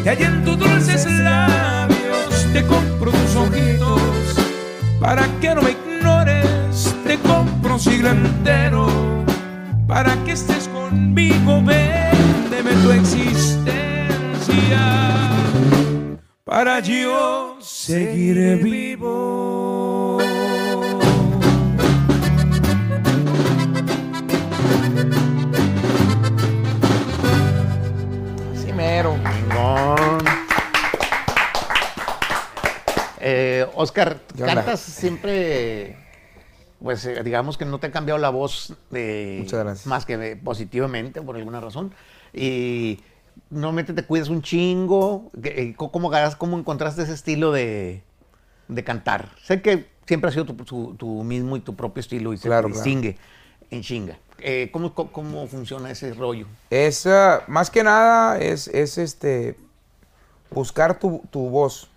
Que 0.09 0.23
hay 0.23 0.23
en 0.23 0.45
tus 0.45 0.59
dulces 0.59 1.07
labios. 1.07 2.47
Te 2.53 2.65
compro 2.65 3.11
tus 3.11 3.37
ojitos 3.37 4.01
para 5.01 5.27
que 5.41 5.55
no 5.55 5.63
me 5.63 5.73
ignores. 5.73 6.95
Te 7.05 7.19
compro 7.19 7.75
un 7.75 7.81
siglo 7.81 8.11
entero 8.11 8.87
para 9.87 10.15
que 10.25 10.33
estés 10.33 10.69
conmigo. 10.69 11.63
Véndeme 11.63 12.73
tu 12.83 12.93
existencia 12.93 13.59
para 16.45 16.81
yo 16.81 17.59
seguiré 17.61 18.57
vivo. 18.57 19.88
Eh, 33.21 33.67
Oscar, 33.75 34.21
cantas 34.39 34.81
siempre, 34.81 35.97
pues 36.81 37.05
eh, 37.05 37.23
digamos 37.25 37.59
que 37.59 37.65
no 37.65 37.79
te 37.81 37.89
ha 37.89 37.91
cambiado 37.91 38.19
la 38.19 38.31
voz 38.31 38.75
gracias. 39.65 39.87
más 39.87 40.07
que 40.07 40.17
de- 40.17 40.37
positivamente 40.37 41.21
por 41.21 41.37
alguna 41.37 41.61
razón. 41.61 41.93
Y 42.33 43.01
normalmente 43.51 43.93
te 43.93 44.05
cuidas 44.05 44.29
un 44.29 44.41
chingo. 44.43 45.31
eh, 45.43 45.75
¿Cómo, 45.77 46.11
cómo 46.39 46.59
encontraste 46.59 47.03
ese 47.03 47.13
estilo 47.15 47.51
de, 47.51 48.03
de 48.69 48.85
cantar? 48.85 49.31
Sé 49.43 49.61
que 49.63 49.87
siempre 50.07 50.31
ha 50.31 50.33
sido 50.33 50.45
tu, 50.47 50.55
tu- 50.65 50.95
tu 50.95 51.25
mismo 51.25 51.57
y 51.57 51.61
tu 51.61 51.75
propio 51.75 52.01
estilo 52.01 52.33
y 52.33 52.37
se 52.39 52.49
claro. 52.49 52.69
distingue 52.69 53.19
en 53.71 53.83
chinga. 53.83 54.17
Eh, 54.41 54.71
¿cómo, 54.73 54.95
cómo, 54.95 55.47
funciona 55.49 55.91
ese 55.91 56.15
rollo? 56.15 56.47
Es, 56.71 57.07
ah, 57.07 57.43
más 57.49 57.71
que 57.71 57.83
nada, 57.83 58.39
es, 58.39 58.69
es 58.69 58.99
este, 58.99 59.57
buscar 60.51 60.99
tu, 60.99 61.23
tu 61.31 61.49
voz. 61.51 61.91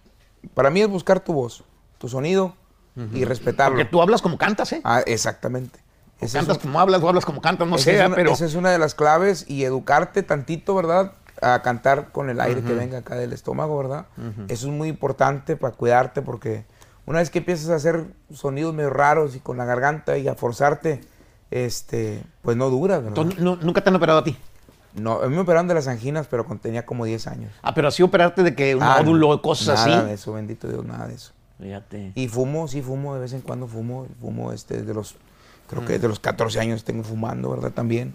Para 0.54 0.70
mí 0.70 0.82
es 0.82 0.88
buscar 0.88 1.20
tu 1.20 1.34
voz, 1.34 1.64
tu 1.98 2.08
sonido 2.10 2.56
y 3.14 3.26
respetarlo. 3.26 3.78
Porque 3.78 3.90
tú 3.90 4.02
hablas 4.02 4.22
como 4.22 4.38
cantas, 4.38 4.74
¿eh? 4.74 4.82
Ah, 4.84 5.02
exactamente. 5.06 5.80
Cantas 6.20 6.58
un- 6.58 6.62
como 6.64 6.80
hablas 6.80 7.02
o 7.02 7.08
hablas 7.10 7.26
como 7.26 7.42
cantas, 7.42 7.68
no 7.68 7.78
sé, 7.78 8.06
una- 8.06 8.16
pero... 8.16 8.32
Esa 8.32 8.46
es 8.46 8.54
una 8.56 8.70
de 8.72 8.78
las 8.80 8.94
claves 8.96 9.46
y 9.48 9.64
educarte 9.64 10.22
tantito, 10.24 10.76
¿verdad? 10.76 11.14
A 11.42 11.62
cantar 11.64 12.12
con 12.12 12.30
el 12.30 12.40
aire 12.42 12.62
que 12.62 12.74
venga 12.74 13.00
acá 13.00 13.16
del 13.16 13.34
estómago, 13.34 13.78
¿verdad? 13.78 14.06
Eso 14.50 14.68
es 14.68 14.74
muy 14.74 14.90
importante 14.90 15.56
para 15.56 15.74
cuidarte 15.76 16.22
porque 16.22 16.66
una 17.06 17.20
vez 17.20 17.30
que 17.32 17.40
empiezas 17.40 17.70
a 17.70 17.76
hacer 17.76 18.06
sonidos 18.32 18.74
medio 18.76 18.92
raros 18.92 19.36
y 19.36 19.40
con 19.40 19.58
la 19.58 19.66
garganta 19.66 20.18
y 20.20 20.28
a 20.28 20.36
forzarte, 20.36 21.02
este, 21.52 22.24
pues 22.42 22.58
no 22.58 22.70
dura, 22.70 22.98
¿verdad? 23.00 23.10
Entonces, 23.26 23.40
nunca 23.64 23.82
te 23.84 23.90
han 23.90 23.96
operado 23.96 24.20
a 24.20 24.24
ti. 24.24 24.36
No, 24.96 25.22
a 25.22 25.28
mí 25.28 25.36
me 25.36 25.42
operaron 25.42 25.68
de 25.68 25.74
las 25.74 25.88
anginas, 25.88 26.28
pero 26.30 26.46
cuando 26.46 26.62
tenía 26.62 26.86
como 26.86 27.06
10 27.06 27.28
años. 27.28 27.52
Ah, 27.62 27.74
pero 27.74 27.88
así 27.88 28.04
operarte 28.04 28.44
de 28.44 28.56
que 28.56 28.76
un 28.76 28.84
Ah, 28.84 28.98
nódulo, 29.02 29.42
cosas 29.42 29.86
nada 29.86 30.00
así. 30.00 30.08
de 30.08 30.14
eso, 30.16 30.34
bendito 30.34 30.68
Dios, 30.68 30.84
nada 30.86 31.08
de 31.08 31.14
eso. 31.16 31.32
Fíjate. 31.62 32.12
Y 32.16 32.28
fumo, 32.28 32.68
sí 32.68 32.82
fumo, 32.82 33.14
de 33.14 33.22
vez 33.22 33.34
en 33.34 33.42
cuando 33.42 33.68
fumo, 33.68 34.08
fumo 34.20 34.52
este, 34.52 34.82
de 34.82 34.94
los, 34.94 35.16
creo 35.70 35.84
Mm. 35.84 35.86
que 35.86 36.00
de 36.00 36.08
los 36.08 36.20
14 36.20 36.60
años 36.60 36.84
tengo 36.84 37.04
fumando, 37.04 37.50
¿verdad? 37.52 37.72
También. 37.72 38.14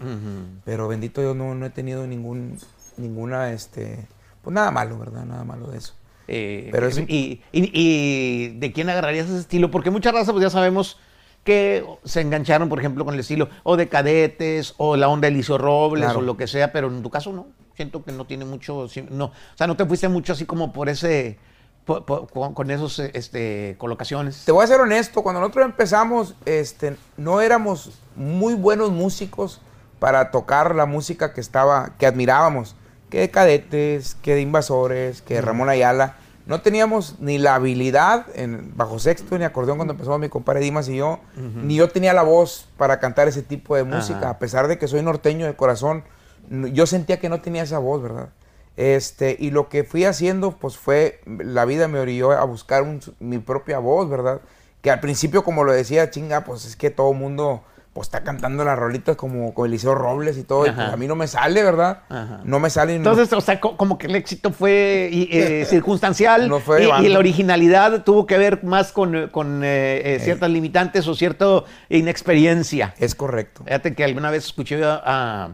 Pero 0.65 0.87
bendito 0.87 1.21
Dios, 1.21 1.35
no, 1.35 1.55
no 1.55 1.65
he 1.65 1.69
tenido 1.71 2.05
ningún, 2.05 2.59
ninguna, 2.97 3.53
este, 3.53 4.05
pues 4.43 4.53
nada 4.53 4.69
malo, 4.69 4.99
¿verdad? 4.99 5.25
Nada 5.25 5.43
malo 5.45 5.67
de 5.67 5.77
eso. 5.79 5.93
Eh, 6.27 6.67
Pero 6.73 6.87
es- 6.87 6.97
y, 6.99 7.41
y- 7.53 7.71
y 7.73 8.47
de 8.59 8.71
quién 8.73 8.89
agarrarías 8.89 9.27
ese 9.29 9.39
estilo? 9.39 9.71
Porque 9.71 9.89
muchas 9.89 10.13
razas, 10.13 10.31
pues 10.33 10.43
ya 10.43 10.49
sabemos 10.49 10.99
que 11.47 11.85
se 12.03 12.19
engancharon, 12.19 12.67
por 12.67 12.77
ejemplo, 12.77 13.05
con 13.05 13.13
el 13.13 13.21
estilo 13.21 13.47
o 13.63 13.77
de 13.77 13.87
cadetes 13.87 14.73
o 14.75 14.97
la 14.97 15.07
onda 15.07 15.27
de 15.29 15.33
Elicio 15.33 15.57
Robles 15.57 16.03
Claro. 16.03 16.19
o 16.19 16.21
lo 16.21 16.35
que 16.35 16.45
sea, 16.45 16.73
pero 16.73 16.89
en 16.89 17.01
tu 17.01 17.09
caso 17.09 17.31
no. 17.31 17.47
Siento 17.73 18.03
que 18.03 18.11
no 18.11 18.25
tiene 18.25 18.43
mucho, 18.43 18.89
no, 19.09 19.25
o 19.27 19.31
sea, 19.55 19.65
no 19.65 19.77
te 19.77 19.85
fuiste 19.85 20.09
mucho 20.09 20.33
así 20.33 20.43
como 20.43 20.73
por 20.73 20.89
ese, 20.89 21.39
con, 21.85 22.53
con 22.53 22.69
esos, 22.69 22.99
este, 22.99 23.75
colocaciones. 23.77 24.43
Te 24.43 24.51
voy 24.51 24.65
a 24.65 24.67
ser 24.67 24.81
honesto, 24.81 25.23
cuando 25.23 25.39
nosotros 25.39 25.63
empezamos, 25.67 26.35
este, 26.43 26.97
no 27.15 27.39
éramos 27.39 27.97
muy 28.17 28.53
buenos 28.53 28.91
músicos 28.91 29.61
para 29.99 30.31
tocar 30.31 30.75
la 30.75 30.85
música 30.85 31.31
que 31.33 31.39
estaba, 31.39 31.93
que 31.97 32.07
admirábamos, 32.07 32.75
que 33.09 33.21
de 33.21 33.31
cadetes, 33.31 34.15
que 34.15 34.35
de 34.35 34.41
invasores, 34.41 35.21
que 35.21 35.35
de 35.35 35.41
Ramón 35.41 35.69
Ayala. 35.69 36.17
No 36.47 36.61
teníamos 36.61 37.15
ni 37.19 37.37
la 37.37 37.55
habilidad 37.55 38.25
en 38.33 38.71
bajo 38.75 38.99
sexto 38.99 39.37
ni 39.37 39.43
acordeón 39.43 39.77
cuando 39.77 39.93
empezó 39.93 40.17
mi 40.17 40.29
compadre 40.29 40.61
Dimas 40.61 40.87
y 40.87 40.95
yo, 40.95 41.19
ni 41.35 41.75
yo 41.75 41.89
tenía 41.89 42.13
la 42.13 42.23
voz 42.23 42.69
para 42.77 42.99
cantar 42.99 43.27
ese 43.27 43.41
tipo 43.43 43.75
de 43.75 43.83
música, 43.83 44.19
Ajá. 44.19 44.29
a 44.31 44.39
pesar 44.39 44.67
de 44.69 44.77
que 44.77 44.87
soy 44.87 45.03
norteño 45.03 45.45
de 45.45 45.55
corazón, 45.55 46.03
yo 46.49 46.87
sentía 46.87 47.19
que 47.19 47.27
no 47.29 47.41
tenía 47.41 47.63
esa 47.63 47.79
voz, 47.79 48.01
¿verdad? 48.01 48.29
Este, 48.77 49.35
y 49.37 49.51
lo 49.51 49.67
que 49.69 49.83
fui 49.83 50.05
haciendo, 50.05 50.51
pues 50.51 50.77
fue, 50.77 51.19
la 51.25 51.65
vida 51.65 51.87
me 51.87 51.99
orilló 51.99 52.31
a 52.31 52.43
buscar 52.45 52.83
un- 52.83 53.01
mi 53.19 53.39
propia 53.39 53.79
voz, 53.79 54.09
¿verdad? 54.09 54.39
Que 54.81 54.91
al 54.91 54.99
principio, 55.01 55.43
como 55.43 55.63
lo 55.65 55.73
decía, 55.73 56.09
chinga, 56.11 56.45
pues 56.45 56.63
es 56.65 56.75
que 56.77 56.89
todo 56.91 57.11
mundo 57.13 57.63
pues 57.97 58.07
está 58.09 58.23
cantando 58.23 58.63
las 58.63 58.77
rolitas 58.77 59.15
como, 59.15 59.53
como 59.53 59.65
Eliseo 59.65 59.95
Robles 59.95 60.37
y 60.37 60.43
todo, 60.43 60.65
y 60.67 60.71
pues 60.71 60.87
a 60.87 60.95
mí 60.97 61.07
no 61.07 61.15
me 61.15 61.27
sale, 61.27 61.63
¿verdad? 61.63 62.03
Ajá. 62.09 62.41
No 62.43 62.59
me 62.59 62.69
sale. 62.69 62.93
y 62.93 62.99
no- 62.99 63.09
Entonces, 63.09 63.33
o 63.33 63.41
sea, 63.41 63.59
co- 63.59 63.75
como 63.75 63.97
que 63.97 64.05
el 64.07 64.15
éxito 64.15 64.51
fue 64.51 65.09
eh, 65.11 65.65
circunstancial 65.69 66.47
No 66.47 66.59
fue 66.59 66.81
de 66.81 66.89
y- 67.03 67.09
la 67.09 67.17
originalidad 67.19 68.03
tuvo 68.03 68.25
que 68.27 68.37
ver 68.37 68.63
más 68.63 68.91
con, 68.91 69.29
con, 69.29 69.63
eh, 69.63 70.15
eh, 70.15 70.19
ciertas 70.21 70.49
limitantes 70.49 71.07
o 71.07 71.15
cierta 71.15 71.63
inexperiencia. 71.89 72.93
Es 72.99 73.15
correcto. 73.15 73.63
Fíjate 73.65 73.95
que 73.95 74.03
alguna 74.03 74.29
vez 74.31 74.45
escuché 74.45 74.83
a, 74.83 75.01
a, 75.03 75.49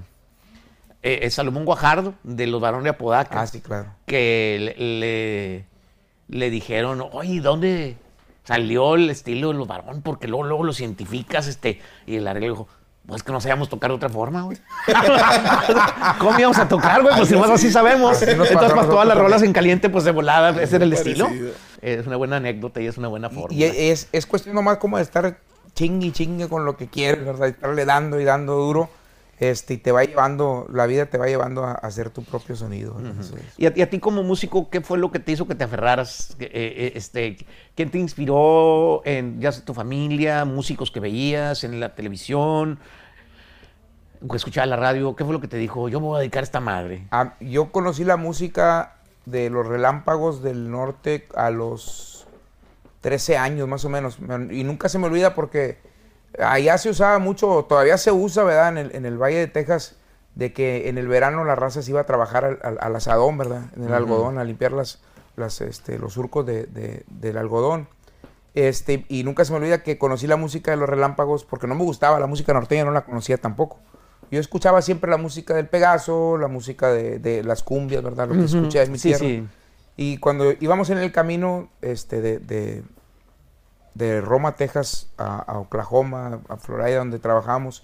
eh, 1.01 1.29
Salomón 1.29 1.65
Guajardo 1.65 2.13
de 2.23 2.47
los 2.47 2.61
varones 2.61 2.83
de 2.85 2.89
Apodaca 2.91 3.41
Ah, 3.41 3.47
sí, 3.47 3.61
claro. 3.61 3.87
que 4.05 4.57
le, 4.77 4.99
le, 4.99 5.65
le 6.27 6.49
dijeron, 6.49 7.03
oye, 7.11 7.41
¿dónde 7.41 7.95
salió 8.43 8.95
el 8.95 9.09
estilo 9.09 9.49
de 9.49 9.55
los 9.55 9.67
varones? 9.67 10.01
Porque 10.03 10.27
luego, 10.27 10.43
luego 10.43 10.63
lo 10.63 10.73
cientificas, 10.73 11.47
este, 11.47 11.81
y 12.05 12.17
el 12.17 12.27
arreglo 12.27 12.49
dijo, 12.49 12.67
pues 13.05 13.21
que 13.21 13.33
no 13.33 13.41
sabíamos 13.41 13.67
tocar 13.67 13.89
de 13.89 13.95
otra 13.97 14.09
forma, 14.09 14.43
güey. 14.43 14.57
¿Cómo 16.19 16.39
íbamos 16.39 16.57
a 16.57 16.67
tocar, 16.67 17.01
güey? 17.01 17.15
Pues 17.17 17.27
si 17.27 17.35
más 17.35 17.49
así 17.49 17.69
sabemos. 17.69 18.15
Así 18.15 18.31
Entonces, 18.31 18.55
para 18.55 18.87
todas 18.87 19.07
las 19.07 19.17
rolas 19.17 19.43
en 19.43 19.51
caliente, 19.51 19.89
pues 19.89 20.05
de 20.05 20.11
volada, 20.11 20.61
ese 20.61 20.77
era 20.77 20.85
el 20.85 20.93
estilo. 20.93 21.29
Es 21.81 22.07
una 22.07 22.15
buena 22.15 22.37
anécdota 22.37 22.79
y 22.79 22.87
es 22.87 22.97
una 22.97 23.09
buena 23.09 23.29
forma. 23.29 23.53
Y 23.53 23.63
es, 23.63 24.07
es 24.11 24.25
cuestión 24.25 24.55
nomás 24.55 24.77
como 24.77 24.97
de 24.97 25.03
estar 25.03 25.37
chingue 25.75 26.07
y 26.07 26.11
chingue 26.11 26.47
con 26.47 26.63
lo 26.63 26.77
que 26.77 26.87
quieres, 26.87 27.25
¿verdad? 27.25 27.47
Y 27.47 27.49
estarle 27.51 27.83
dando 27.83 28.21
y 28.21 28.23
dando 28.23 28.55
duro. 28.55 28.89
Este, 29.43 29.73
y 29.73 29.77
te 29.77 29.91
va 29.91 30.03
llevando, 30.05 30.67
la 30.71 30.85
vida 30.85 31.05
te 31.07 31.17
va 31.17 31.27
llevando 31.27 31.65
a, 31.65 31.71
a 31.71 31.73
hacer 31.73 32.09
tu 32.11 32.23
propio 32.23 32.55
sonido. 32.55 32.95
Y 33.57 33.65
a, 33.65 33.73
y 33.75 33.81
a 33.81 33.89
ti 33.89 33.99
como 33.99 34.23
músico, 34.23 34.69
¿qué 34.69 34.79
fue 34.81 34.97
lo 34.97 35.11
que 35.11 35.19
te 35.19 35.33
hizo 35.33 35.47
que 35.47 35.55
te 35.55 35.63
aferraras? 35.65 36.35
Eh, 36.39 36.49
eh, 36.53 36.91
este, 36.95 37.37
¿Quién 37.75 37.89
te 37.91 37.97
inspiró 37.99 39.01
en 39.05 39.41
ya 39.41 39.51
tu 39.51 39.73
familia, 39.73 40.45
músicos 40.45 40.91
que 40.91 40.99
veías 41.01 41.63
en 41.65 41.79
la 41.79 41.93
televisión, 41.93 42.79
o 44.27 44.35
escuchabas 44.35 44.69
la 44.69 44.77
radio? 44.77 45.15
¿Qué 45.15 45.25
fue 45.25 45.33
lo 45.33 45.41
que 45.41 45.47
te 45.49 45.57
dijo? 45.57 45.89
Yo 45.89 45.99
me 45.99 46.07
voy 46.07 46.17
a 46.17 46.19
dedicar 46.21 46.43
a 46.43 46.45
esta 46.45 46.59
madre. 46.61 47.07
Ah, 47.11 47.33
yo 47.41 47.71
conocí 47.71 48.03
la 48.05 48.15
música 48.17 48.95
de 49.25 49.49
los 49.49 49.67
relámpagos 49.67 50.41
del 50.41 50.71
norte 50.71 51.27
a 51.35 51.49
los 51.49 52.27
13 53.01 53.37
años 53.37 53.67
más 53.67 53.83
o 53.83 53.89
menos. 53.89 54.19
Me- 54.21 54.53
Y 54.55 54.63
nunca 54.63 54.87
se 54.87 54.99
me 54.99 55.07
olvida 55.07 55.33
porque 55.35 55.77
allá 56.39 56.77
se 56.77 56.89
usaba 56.89 57.19
mucho, 57.19 57.65
todavía 57.67 57.97
se 57.97 58.11
usa, 58.11 58.43
¿verdad? 58.43 58.69
En 58.69 58.77
el, 58.77 58.95
en 58.95 59.05
el 59.05 59.17
Valle 59.17 59.37
de 59.37 59.47
Texas, 59.47 59.95
de 60.35 60.51
que 60.53 60.89
en 60.89 60.97
el 60.97 61.07
verano 61.07 61.43
la 61.43 61.55
raza 61.55 61.81
se 61.81 61.91
iba 61.91 62.01
a 62.01 62.05
trabajar 62.05 62.43
al, 62.45 62.59
al- 62.63 62.77
al 62.81 62.95
asadón, 62.95 63.37
¿verdad? 63.37 63.63
En 63.75 63.83
el 63.83 63.93
algodón, 63.93 64.37
a 64.39 64.43
limpiar 64.43 64.71
las, 64.71 65.01
las, 65.35 65.61
este, 65.61 65.99
los 65.99 66.13
surcos 66.13 66.45
de- 66.45 66.65
de- 66.65 67.03
del 67.07 67.37
algodón. 67.37 67.87
Este, 68.55 69.05
y 69.09 69.23
nunca 69.23 69.45
se 69.45 69.51
me 69.51 69.57
olvida 69.57 69.81
que 69.83 69.97
conocí 69.97 70.27
la 70.27 70.35
música 70.35 70.71
de 70.71 70.77
los 70.77 70.87
relámpagos 70.87 71.43
porque 71.43 71.65
no 71.67 71.73
me 71.75 71.83
gustaba 71.83 72.19
la 72.19 72.27
música 72.27 72.53
norteña, 72.53 72.85
no 72.85 72.91
la 72.91 73.01
conocía 73.05 73.37
tampoco. 73.37 73.79
Yo 74.31 74.39
escuchaba 74.39 74.81
siempre 74.81 75.09
la 75.11 75.17
música 75.17 75.53
del 75.55 75.67
Pegaso, 75.67 76.37
la 76.37 76.47
música 76.47 76.89
de, 76.91 77.19
de 77.19 77.43
las 77.43 77.61
cumbias, 77.63 78.03
¿verdad? 78.03 78.27
Lo 78.27 78.33
que 78.35 78.45
escuché 78.45 78.81
en 78.83 78.91
mi 78.91 78.97
Sí, 78.97 79.09
tierra. 79.09 79.19
sí. 79.25 79.47
Y 79.97 80.17
cuando 80.17 80.51
íbamos 80.59 80.89
en 80.89 80.97
el 80.99 81.11
camino 81.11 81.69
este, 81.81 82.21
de, 82.21 82.39
de- 82.39 82.83
de 83.95 84.21
Roma, 84.21 84.55
Texas, 84.55 85.09
a, 85.17 85.39
a 85.39 85.59
Oklahoma, 85.59 86.39
a 86.49 86.57
Florida, 86.57 86.97
donde 86.97 87.19
trabajamos, 87.19 87.83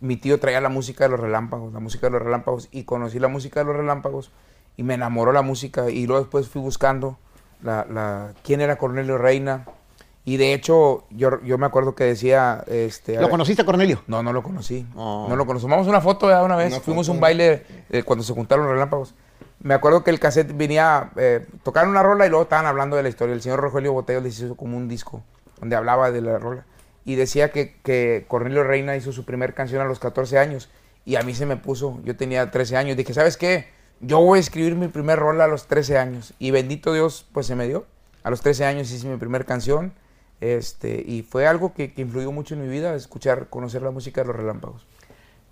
mi 0.00 0.16
tío 0.16 0.38
traía 0.38 0.60
la 0.60 0.68
música 0.68 1.04
de 1.04 1.10
los 1.10 1.20
relámpagos, 1.20 1.72
la 1.72 1.80
música 1.80 2.06
de 2.06 2.12
los 2.12 2.22
relámpagos, 2.22 2.68
y 2.70 2.84
conocí 2.84 3.18
la 3.18 3.28
música 3.28 3.60
de 3.60 3.66
los 3.66 3.76
relámpagos, 3.76 4.30
y 4.76 4.82
me 4.82 4.94
enamoró 4.94 5.32
la 5.32 5.42
música, 5.42 5.90
y 5.90 6.06
luego 6.06 6.22
después 6.22 6.48
fui 6.48 6.60
buscando 6.60 7.18
la, 7.62 7.86
la, 7.90 8.32
quién 8.44 8.60
era 8.60 8.76
Cornelio 8.76 9.16
Reina, 9.18 9.64
y 10.26 10.38
de 10.38 10.52
hecho, 10.52 11.04
yo, 11.10 11.40
yo 11.42 11.56
me 11.56 11.66
acuerdo 11.66 11.94
que 11.94 12.02
decía... 12.02 12.64
Este, 12.66 13.18
¿Lo 13.20 13.30
conociste, 13.30 13.64
Cornelio? 13.64 14.02
No, 14.08 14.24
no 14.24 14.32
lo 14.32 14.42
conocí. 14.42 14.84
Oh. 14.96 15.26
No 15.28 15.36
lo 15.36 15.46
conocí. 15.46 15.62
Tomamos 15.62 15.86
una 15.86 16.00
foto 16.00 16.28
ya 16.28 16.42
una 16.42 16.56
vez. 16.56 16.72
Una 16.72 16.80
Fuimos 16.80 17.08
a 17.08 17.12
un 17.12 17.20
baile 17.20 17.62
eh, 17.90 18.02
cuando 18.02 18.24
se 18.24 18.34
juntaron 18.34 18.64
los 18.64 18.72
relámpagos. 18.72 19.14
Me 19.60 19.72
acuerdo 19.72 20.02
que 20.02 20.10
el 20.10 20.18
cassette 20.18 20.52
venía, 20.56 21.12
eh, 21.14 21.46
tocaron 21.62 21.90
una 21.90 22.02
rola 22.02 22.26
y 22.26 22.28
luego 22.28 22.42
estaban 22.42 22.66
hablando 22.66 22.96
de 22.96 23.04
la 23.04 23.08
historia. 23.08 23.36
El 23.36 23.40
señor 23.40 23.60
Rogelio 23.60 23.92
Boteo 23.92 24.20
les 24.20 24.36
hizo 24.40 24.56
como 24.56 24.76
un 24.76 24.88
disco 24.88 25.22
donde 25.60 25.76
hablaba 25.76 26.10
de 26.10 26.20
la 26.20 26.38
rola. 26.38 26.66
Y 27.04 27.14
decía 27.14 27.50
que, 27.50 27.76
que 27.82 28.24
Cornelio 28.28 28.64
Reina 28.64 28.96
hizo 28.96 29.12
su 29.12 29.24
primer 29.24 29.54
canción 29.54 29.80
a 29.80 29.84
los 29.84 29.98
14 29.98 30.38
años. 30.38 30.68
Y 31.04 31.16
a 31.16 31.22
mí 31.22 31.34
se 31.34 31.46
me 31.46 31.56
puso, 31.56 32.00
yo 32.04 32.16
tenía 32.16 32.50
13 32.50 32.76
años. 32.76 32.96
Dije, 32.96 33.14
¿sabes 33.14 33.36
qué? 33.36 33.68
Yo 34.00 34.20
voy 34.20 34.38
a 34.38 34.40
escribir 34.40 34.74
mi 34.74 34.88
primer 34.88 35.18
rola 35.18 35.44
a 35.44 35.48
los 35.48 35.66
13 35.66 35.98
años. 35.98 36.34
Y 36.38 36.50
bendito 36.50 36.92
Dios, 36.92 37.26
pues 37.32 37.46
se 37.46 37.54
me 37.54 37.66
dio. 37.68 37.86
A 38.24 38.30
los 38.30 38.40
13 38.40 38.64
años 38.64 38.90
hice 38.90 39.06
mi 39.06 39.16
primer 39.16 39.44
canción. 39.44 39.92
Este, 40.40 41.02
y 41.06 41.22
fue 41.22 41.46
algo 41.46 41.72
que, 41.72 41.94
que 41.94 42.02
influyó 42.02 42.32
mucho 42.32 42.54
en 42.54 42.62
mi 42.62 42.68
vida, 42.68 42.94
escuchar, 42.94 43.48
conocer 43.48 43.82
la 43.82 43.90
música 43.90 44.20
de 44.22 44.26
los 44.26 44.36
relámpagos. 44.36 44.86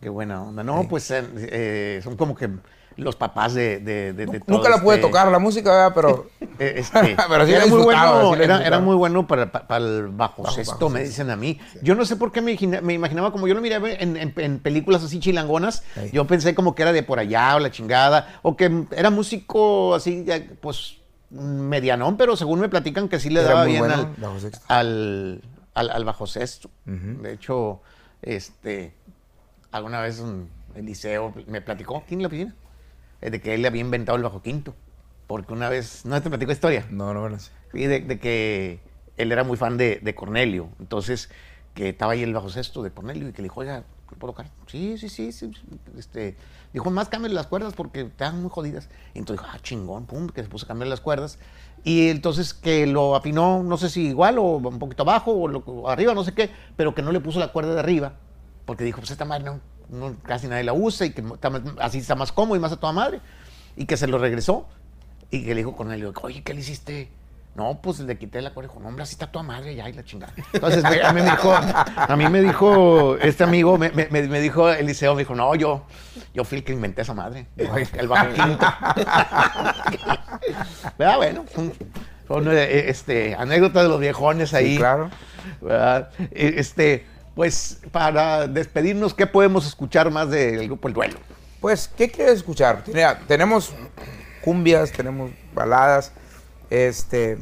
Qué 0.05 0.11
buena 0.11 0.43
onda. 0.43 0.63
No, 0.63 0.87
pues 0.89 1.11
eh, 1.11 2.01
son 2.05 2.17
como 2.17 2.35
que 2.35 2.51
los 2.97 3.17
papás 3.17 3.55
de, 3.55 3.79
de, 3.81 4.13
de- 4.13 4.27
de 4.27 4.41
todo 4.41 4.57
Nunca 4.57 4.69
la 4.71 4.81
pude 4.81 4.97
este- 4.97 5.07
tocar 5.09 5.29
la 5.29 5.39
música, 5.39 5.71
¿verdad? 5.71 5.93
pero 5.95 6.27
Eh, 6.59 6.75
este, 6.77 7.17
Pero 7.29 7.47
sí 7.47 7.53
era, 7.53 7.67
muy 7.67 7.83
bueno, 7.83 8.35
sí 8.37 8.43
era, 8.43 8.79
muy 8.79 8.95
bueno 8.95 9.27
para, 9.27 9.51
para- 9.51 9.67
para 9.67 9.85
el 9.85 10.09
bajo, 10.09 10.43
Bajo- 10.45 10.55
sexto, 10.55 10.75
bajo 10.77 10.91
me 10.91 11.03
dicen 11.03 11.29
a 11.31 11.37
mí. 11.37 11.59
Yo 11.83 11.97
no 11.97 12.05
sé 12.05 12.15
por 12.17 12.31
qué 12.31 12.41
me, 12.43 12.53
imagina- 12.53 12.81
me 12.81 12.93
imaginaba, 12.95 13.33
como 13.33 13.49
yo 13.49 13.55
lo 13.55 13.61
miraba 13.61 13.91
en, 13.91 14.17
en- 14.17 14.33
en 14.37 14.59
películas 14.61 15.03
así 15.03 15.19
chilangonas, 15.19 15.83
yo 16.13 16.27
pensé 16.27 16.55
como 16.55 16.75
que 16.77 16.83
era 16.83 16.93
de 16.93 17.03
por 17.03 17.19
allá 17.19 17.57
o 17.57 17.59
la 17.59 17.71
chingada, 17.73 18.39
o 18.43 18.57
que 18.57 18.85
era 18.93 19.11
músico 19.11 19.95
así, 19.97 20.25
pues 20.61 20.99
medianón, 21.31 22.17
pero 22.17 22.37
según 22.37 22.61
me 22.61 22.69
platican 22.69 23.09
que 23.09 23.19
sí 23.19 23.31
le 23.31 23.41
Era 23.41 23.49
daba 23.51 23.65
bien 23.65 23.81
bueno, 23.81 23.95
al, 23.95 24.07
bajo 24.17 24.37
al, 24.69 25.43
al- 25.75 25.91
al 25.91 26.05
bajo 26.05 26.27
sexto. 26.29 26.71
De 26.85 27.33
hecho, 27.33 27.81
este, 28.23 28.95
alguna 29.73 30.01
vez 30.01 30.21
un- 30.21 30.49
Eliseo 30.77 31.33
me 31.49 31.61
platicó, 31.61 32.05
¿quién 32.07 32.21
en 32.21 32.25
la 32.25 32.29
piscina? 32.29 32.55
Eh, 33.25 33.31
De 33.31 33.41
que 33.41 33.55
él 33.55 33.67
había 33.67 33.81
inventado 33.81 34.17
el 34.17 34.23
bajo 34.23 34.43
quinto. 34.43 34.75
Porque 35.27 35.53
una 35.53 35.69
vez, 35.69 36.05
¿no 36.05 36.21
te 36.23 36.29
platicó 36.29 36.53
historia? 36.53 36.87
No, 36.91 37.15
no 37.15 37.39
sé. 37.39 37.51
Sí, 37.73 37.87
de, 37.87 38.01
de 38.01 38.19
que 38.21 38.81
él 39.17 39.33
era 39.33 39.43
muy 39.43 39.57
fan 39.57 39.77
de, 39.79 40.01
de 40.03 40.15
Cornelio. 40.15 40.69
Entonces, 40.79 41.31
que 41.75 41.89
estaba 41.91 42.13
ahí 42.13 42.23
el 42.23 42.35
bajo 42.35 42.51
sexto 42.51 42.83
de 42.83 42.91
Cornelio 42.93 43.29
y 43.29 43.33
que 43.33 43.43
le 43.43 43.47
dijo, 43.47 43.61
oiga, 43.61 43.85
¿lo 44.11 44.19
puedo 44.19 44.33
tocar? 44.35 44.51
Sí, 44.67 44.99
sí, 44.99 45.09
sí. 45.09 45.33
sí. 45.33 45.51
Este, 45.97 46.37
dijo, 46.73 46.91
más 46.91 47.09
cámbiale 47.09 47.35
las 47.35 47.47
cuerdas 47.47 47.73
porque 47.75 48.03
están 48.03 48.43
muy 48.43 48.51
jodidas. 48.51 48.89
Y 49.15 49.19
entonces 49.19 49.43
dijo, 49.43 49.55
ah, 49.57 49.59
chingón, 49.63 50.07
pum, 50.07 50.29
que 50.29 50.43
se 50.43 50.49
puso 50.49 50.67
a 50.67 50.69
cambiar 50.69 50.89
las 50.89 51.01
cuerdas. 51.01 51.39
Y 51.85 52.09
entonces 52.09 52.55
que 52.55 52.87
lo 52.87 53.17
afinó, 53.17 53.63
no 53.63 53.77
sé 53.79 53.91
si 53.91 54.09
igual 54.09 54.39
o 54.39 54.43
un 54.59 54.79
poquito 54.79 55.03
abajo 55.03 55.33
o, 55.33 55.49
lo- 55.49 55.61
o 55.67 55.89
arriba, 55.89 56.15
no 56.15 56.25
sé 56.25 56.33
qué, 56.35 56.51
pero 56.77 56.95
que 56.95 57.03
no 57.03 57.13
le 57.13 57.21
puso 57.21 57.41
la 57.41 57.49
cuerda 57.53 57.75
de 57.75 57.81
arriba. 57.81 58.15
Porque 58.67 58.85
dijo, 58.85 59.01
pues 59.01 59.11
esta 59.11 59.25
madre 59.27 59.45
no, 59.45 59.61
no- 59.89 60.17
casi 60.23 60.47
nadie 60.49 60.65
la 60.65 60.73
usa 60.73 61.07
y 61.07 61.11
que 61.11 61.21
está 61.23 61.51
más- 61.51 61.63
así 61.81 61.99
está 61.99 62.15
más 62.15 62.33
cómodo 62.33 62.57
y 62.57 62.61
más 62.61 62.73
a 62.73 62.77
toda 62.77 62.93
madre. 62.93 63.21
Y 63.77 63.87
que 63.87 63.97
se 63.97 64.07
lo 64.07 64.19
regresó. 64.19 64.67
Y 65.31 65.43
que 65.45 65.51
le 65.55 65.57
dijo 65.63 65.75
Cornelio, 65.77 66.13
oye, 66.23 66.43
¿qué 66.43 66.55
le 66.55 66.61
hiciste? 66.61 67.09
No, 67.57 67.81
pues 67.81 68.01
le 68.01 68.19
quité 68.19 68.43
la 68.43 68.53
cuerda. 68.53 68.69
Dijo, 68.69 68.81
no, 68.81 68.89
hombre, 68.89 69.05
así 69.05 69.13
está 69.15 69.29
toda 69.31 69.45
madre 69.45 69.75
ya 69.77 69.89
y 69.89 69.93
la 69.93 70.05
chingada. 70.05 70.33
Entonces, 70.53 70.85
a 70.85 70.91
mí 71.13 71.21
me 71.21 71.31
dijo, 71.31 71.55
a 71.55 72.17
mí 72.17 72.29
me 72.29 72.41
dijo 72.43 73.17
este 73.19 73.45
amigo, 73.45 73.79
me, 73.79 73.91
me- 73.91 74.09
me 74.11 74.41
dijo 74.41 74.69
Eliseo, 74.71 75.15
me 75.15 75.21
dijo, 75.23 75.35
no, 75.37 75.55
yo, 75.55 75.85
yo 76.35 76.43
fui 76.45 76.59
el 76.59 76.65
que 76.65 76.73
inventé 76.73 77.03
esa 77.03 77.15
madre. 77.15 77.47
El 77.57 78.09
bajo 78.09 78.27
quinto. 78.33 78.67
¿Verdad? 80.99 81.17
Bueno, 81.17 81.45
son, 81.55 81.73
son, 82.29 82.49
eh, 82.51 82.89
este, 82.89 83.35
anécdotas 83.35 83.83
de 83.85 83.89
los 83.89 84.01
viejones 84.01 84.55
ahí. 84.55 84.73
Sí, 84.73 84.79
claro. 84.79 85.11
¿verdad? 85.61 86.11
Eh, 86.19 86.55
Este, 86.59 87.07
pues, 87.35 87.79
para 87.91 88.47
despedirnos, 88.47 89.15
¿qué 89.15 89.27
podemos 89.27 89.67
escuchar 89.67 90.11
más 90.11 90.31
del 90.31 90.67
grupo 90.67 90.89
El 90.89 90.95
Duelo? 90.95 91.19
Pues, 91.61 91.89
¿qué 91.97 92.11
quieres 92.11 92.35
escuchar? 92.37 92.85
Tenía- 92.85 93.19
tenemos 93.27 93.73
cumbias, 94.43 94.93
tenemos 94.93 95.31
baladas, 95.55 96.13
este... 96.71 97.39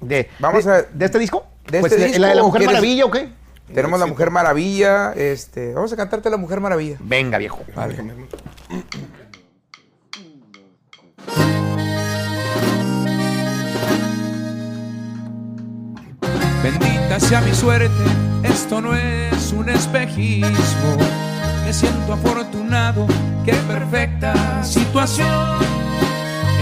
De, 0.00 0.28
Vamos 0.38 0.64
de- 0.64 0.72
a- 0.72 0.82
¿De 0.82 1.04
este 1.06 1.18
disco? 1.18 1.46
¿De 1.70 1.80
Pues, 1.80 1.92
este 1.92 2.18
¿La 2.18 2.28
de 2.28 2.34
la 2.34 2.40
disco 2.42 2.46
Mujer 2.48 2.58
quieres- 2.60 2.74
Maravilla 2.74 3.04
o 3.06 3.10
qué? 3.10 3.28
Tenemos 3.72 3.98
La 3.98 4.06
Mujer 4.06 4.30
Maravilla, 4.30 5.12
este... 5.14 5.72
Vamos 5.72 5.92
a 5.92 5.96
cantarte 5.96 6.28
La 6.28 6.36
Mujer 6.36 6.60
Maravilla. 6.60 6.96
Venga, 7.00 7.38
viejo. 7.38 7.60
Bendita 16.64 17.20
sea 17.20 17.42
mi 17.42 17.52
suerte, 17.52 17.92
esto 18.42 18.80
no 18.80 18.96
es 18.96 19.52
un 19.52 19.68
espejismo. 19.68 20.96
Me 21.62 21.70
siento 21.74 22.14
afortunado, 22.14 23.06
qué 23.44 23.52
perfecta 23.68 24.64
situación. 24.64 25.58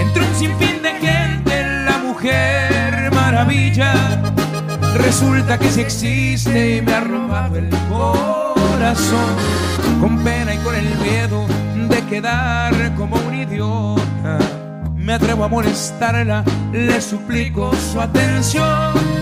Entre 0.00 0.26
un 0.26 0.34
sinfín 0.34 0.82
de 0.82 0.90
gente, 0.94 1.84
la 1.84 1.98
mujer 1.98 3.12
maravilla. 3.14 3.94
Resulta 4.96 5.56
que 5.56 5.70
sí 5.70 5.82
existe 5.82 6.78
y 6.78 6.82
me 6.82 6.94
ha 6.94 7.00
robado 7.02 7.58
el 7.58 7.70
corazón. 7.88 9.36
Con 10.00 10.18
pena 10.24 10.52
y 10.52 10.58
con 10.58 10.74
el 10.74 10.98
miedo 10.98 11.46
de 11.88 12.02
quedar 12.06 12.74
como 12.96 13.14
un 13.18 13.34
idiota. 13.36 14.38
Me 14.96 15.12
atrevo 15.12 15.44
a 15.44 15.48
molestarla, 15.48 16.42
le 16.72 17.00
suplico 17.00 17.70
su 17.92 18.00
atención. 18.00 19.21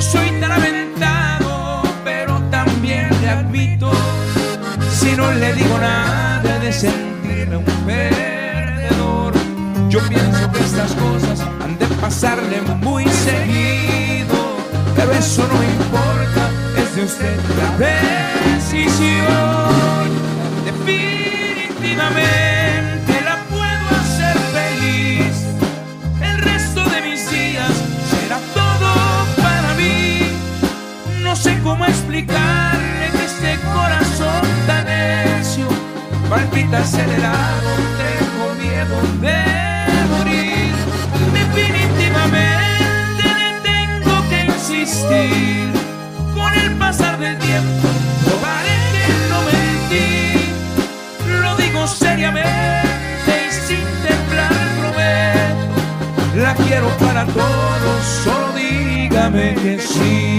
Soy 0.00 0.30
tan 0.40 0.52
aventado, 0.52 1.82
pero 2.04 2.40
también 2.50 3.08
le 3.20 3.28
admito. 3.28 3.90
Si 4.92 5.12
no 5.16 5.32
le 5.32 5.52
digo 5.54 5.76
nada 5.78 6.58
de 6.60 6.72
sentirme 6.72 7.56
un 7.56 7.64
perdedor, 7.84 9.34
yo 9.88 10.00
pienso 10.08 10.52
que 10.52 10.60
estas 10.60 10.92
cosas 10.94 11.40
han 11.62 11.78
de 11.78 11.86
pasarle 12.00 12.60
muy 12.80 13.06
seguido. 13.08 14.56
Pero 14.94 15.12
eso 15.12 15.46
no 15.52 15.62
importa, 15.64 16.50
es 16.76 16.94
de 16.94 17.02
usted 17.02 17.36
la 17.58 18.54
decisión. 18.54 19.17
Palpita 36.68 36.78
acelerado, 36.78 37.70
tengo 37.98 38.54
miedo 38.54 38.96
de 39.20 39.44
morir. 40.16 40.72
Definitivamente 41.32 43.24
le 43.40 43.50
tengo 43.62 44.28
que 44.28 44.38
insistir. 44.46 45.72
Con 46.34 46.52
el 46.54 46.72
pasar 46.76 47.18
del 47.18 47.38
tiempo, 47.38 47.88
probaré 48.24 48.76
que 48.92 49.06
no 49.30 49.40
mentí. 49.50 50.10
Lo 51.40 51.56
digo 51.56 51.86
seriamente 51.86 53.32
y 53.48 53.52
sin 53.52 53.84
temblar 54.06 54.52
prometo. 54.80 56.42
La 56.42 56.54
quiero 56.54 56.88
para 56.98 57.24
todos, 57.26 58.04
solo 58.24 58.52
dígame 58.54 59.54
que 59.54 59.78
sí. 59.78 60.38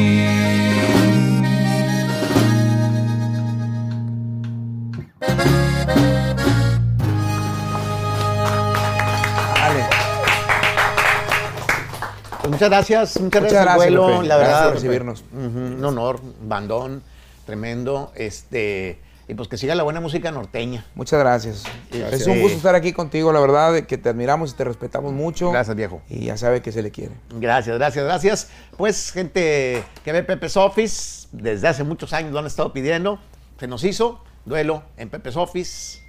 Pues 12.50 12.62
muchas 12.62 12.70
gracias, 12.70 13.20
muchas, 13.22 13.42
Muchas 13.44 13.52
gracias, 13.54 13.64
gracias, 13.64 13.94
Duelo, 13.94 14.08
Pepe. 14.08 14.28
la 14.28 14.38
Gracias 14.38 14.48
verdad. 14.58 14.64
por 14.66 14.74
recibirnos. 14.74 15.24
Ujú, 15.32 15.60
un 15.78 15.86
honor, 15.86 16.20
bandón, 16.42 17.04
tremendo, 17.46 18.12
este, 18.16 19.00
y 19.28 19.36
pues 19.36 19.48
que 19.48 19.58
siga 19.58 19.76
la 19.76 19.84
buena 19.84 20.02
música 20.02 20.32
norteña. 20.32 20.84
Muchas 20.96 21.20
gracias. 21.20 21.64
Gracias. 21.92 22.22
Es 22.22 22.28
un 22.28 22.42
gusto 22.42 22.58
estar 22.58 22.74
aquí 22.74 22.92
contigo, 22.92 23.32
la 23.32 23.40
verdad, 23.40 23.82
que 23.82 24.00
te 24.00 24.10
admiramos 24.10 24.52
y 24.52 24.56
te 24.56 24.64
respetamos 24.64 25.14
mucho. 25.14 25.52
Gracias, 25.52 25.76
viejo. 25.76 26.02
Y 26.10 26.26
ya 26.26 26.38
sabe 26.38 26.64
que 26.64 26.72
se 26.72 26.82
le 26.82 26.90
quiere. 26.90 27.12
Gracias, 27.36 27.78
gracias, 27.78 28.04
gracias. 28.06 28.50
Pues 28.78 29.12
gente 29.12 29.84
que 30.04 30.12
ve 30.12 30.24
Pepe's 30.24 30.58
Office, 30.58 31.28
desde 31.32 31.68
hace 31.68 31.84
muchos 31.84 32.14
años 32.14 32.32
lo 32.34 32.40
han 32.40 32.48
estado 32.48 32.74
pidiendo, 32.74 33.20
se 33.60 33.68
nos 33.68 33.84
hizo 33.84 34.24
duelo 34.46 34.82
en 34.98 35.10
Pepe's 35.12 35.36
Office 35.38 36.00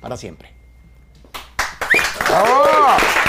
para 0.00 0.16
siempre. 0.16 0.54
¡Bravo! 2.28 3.27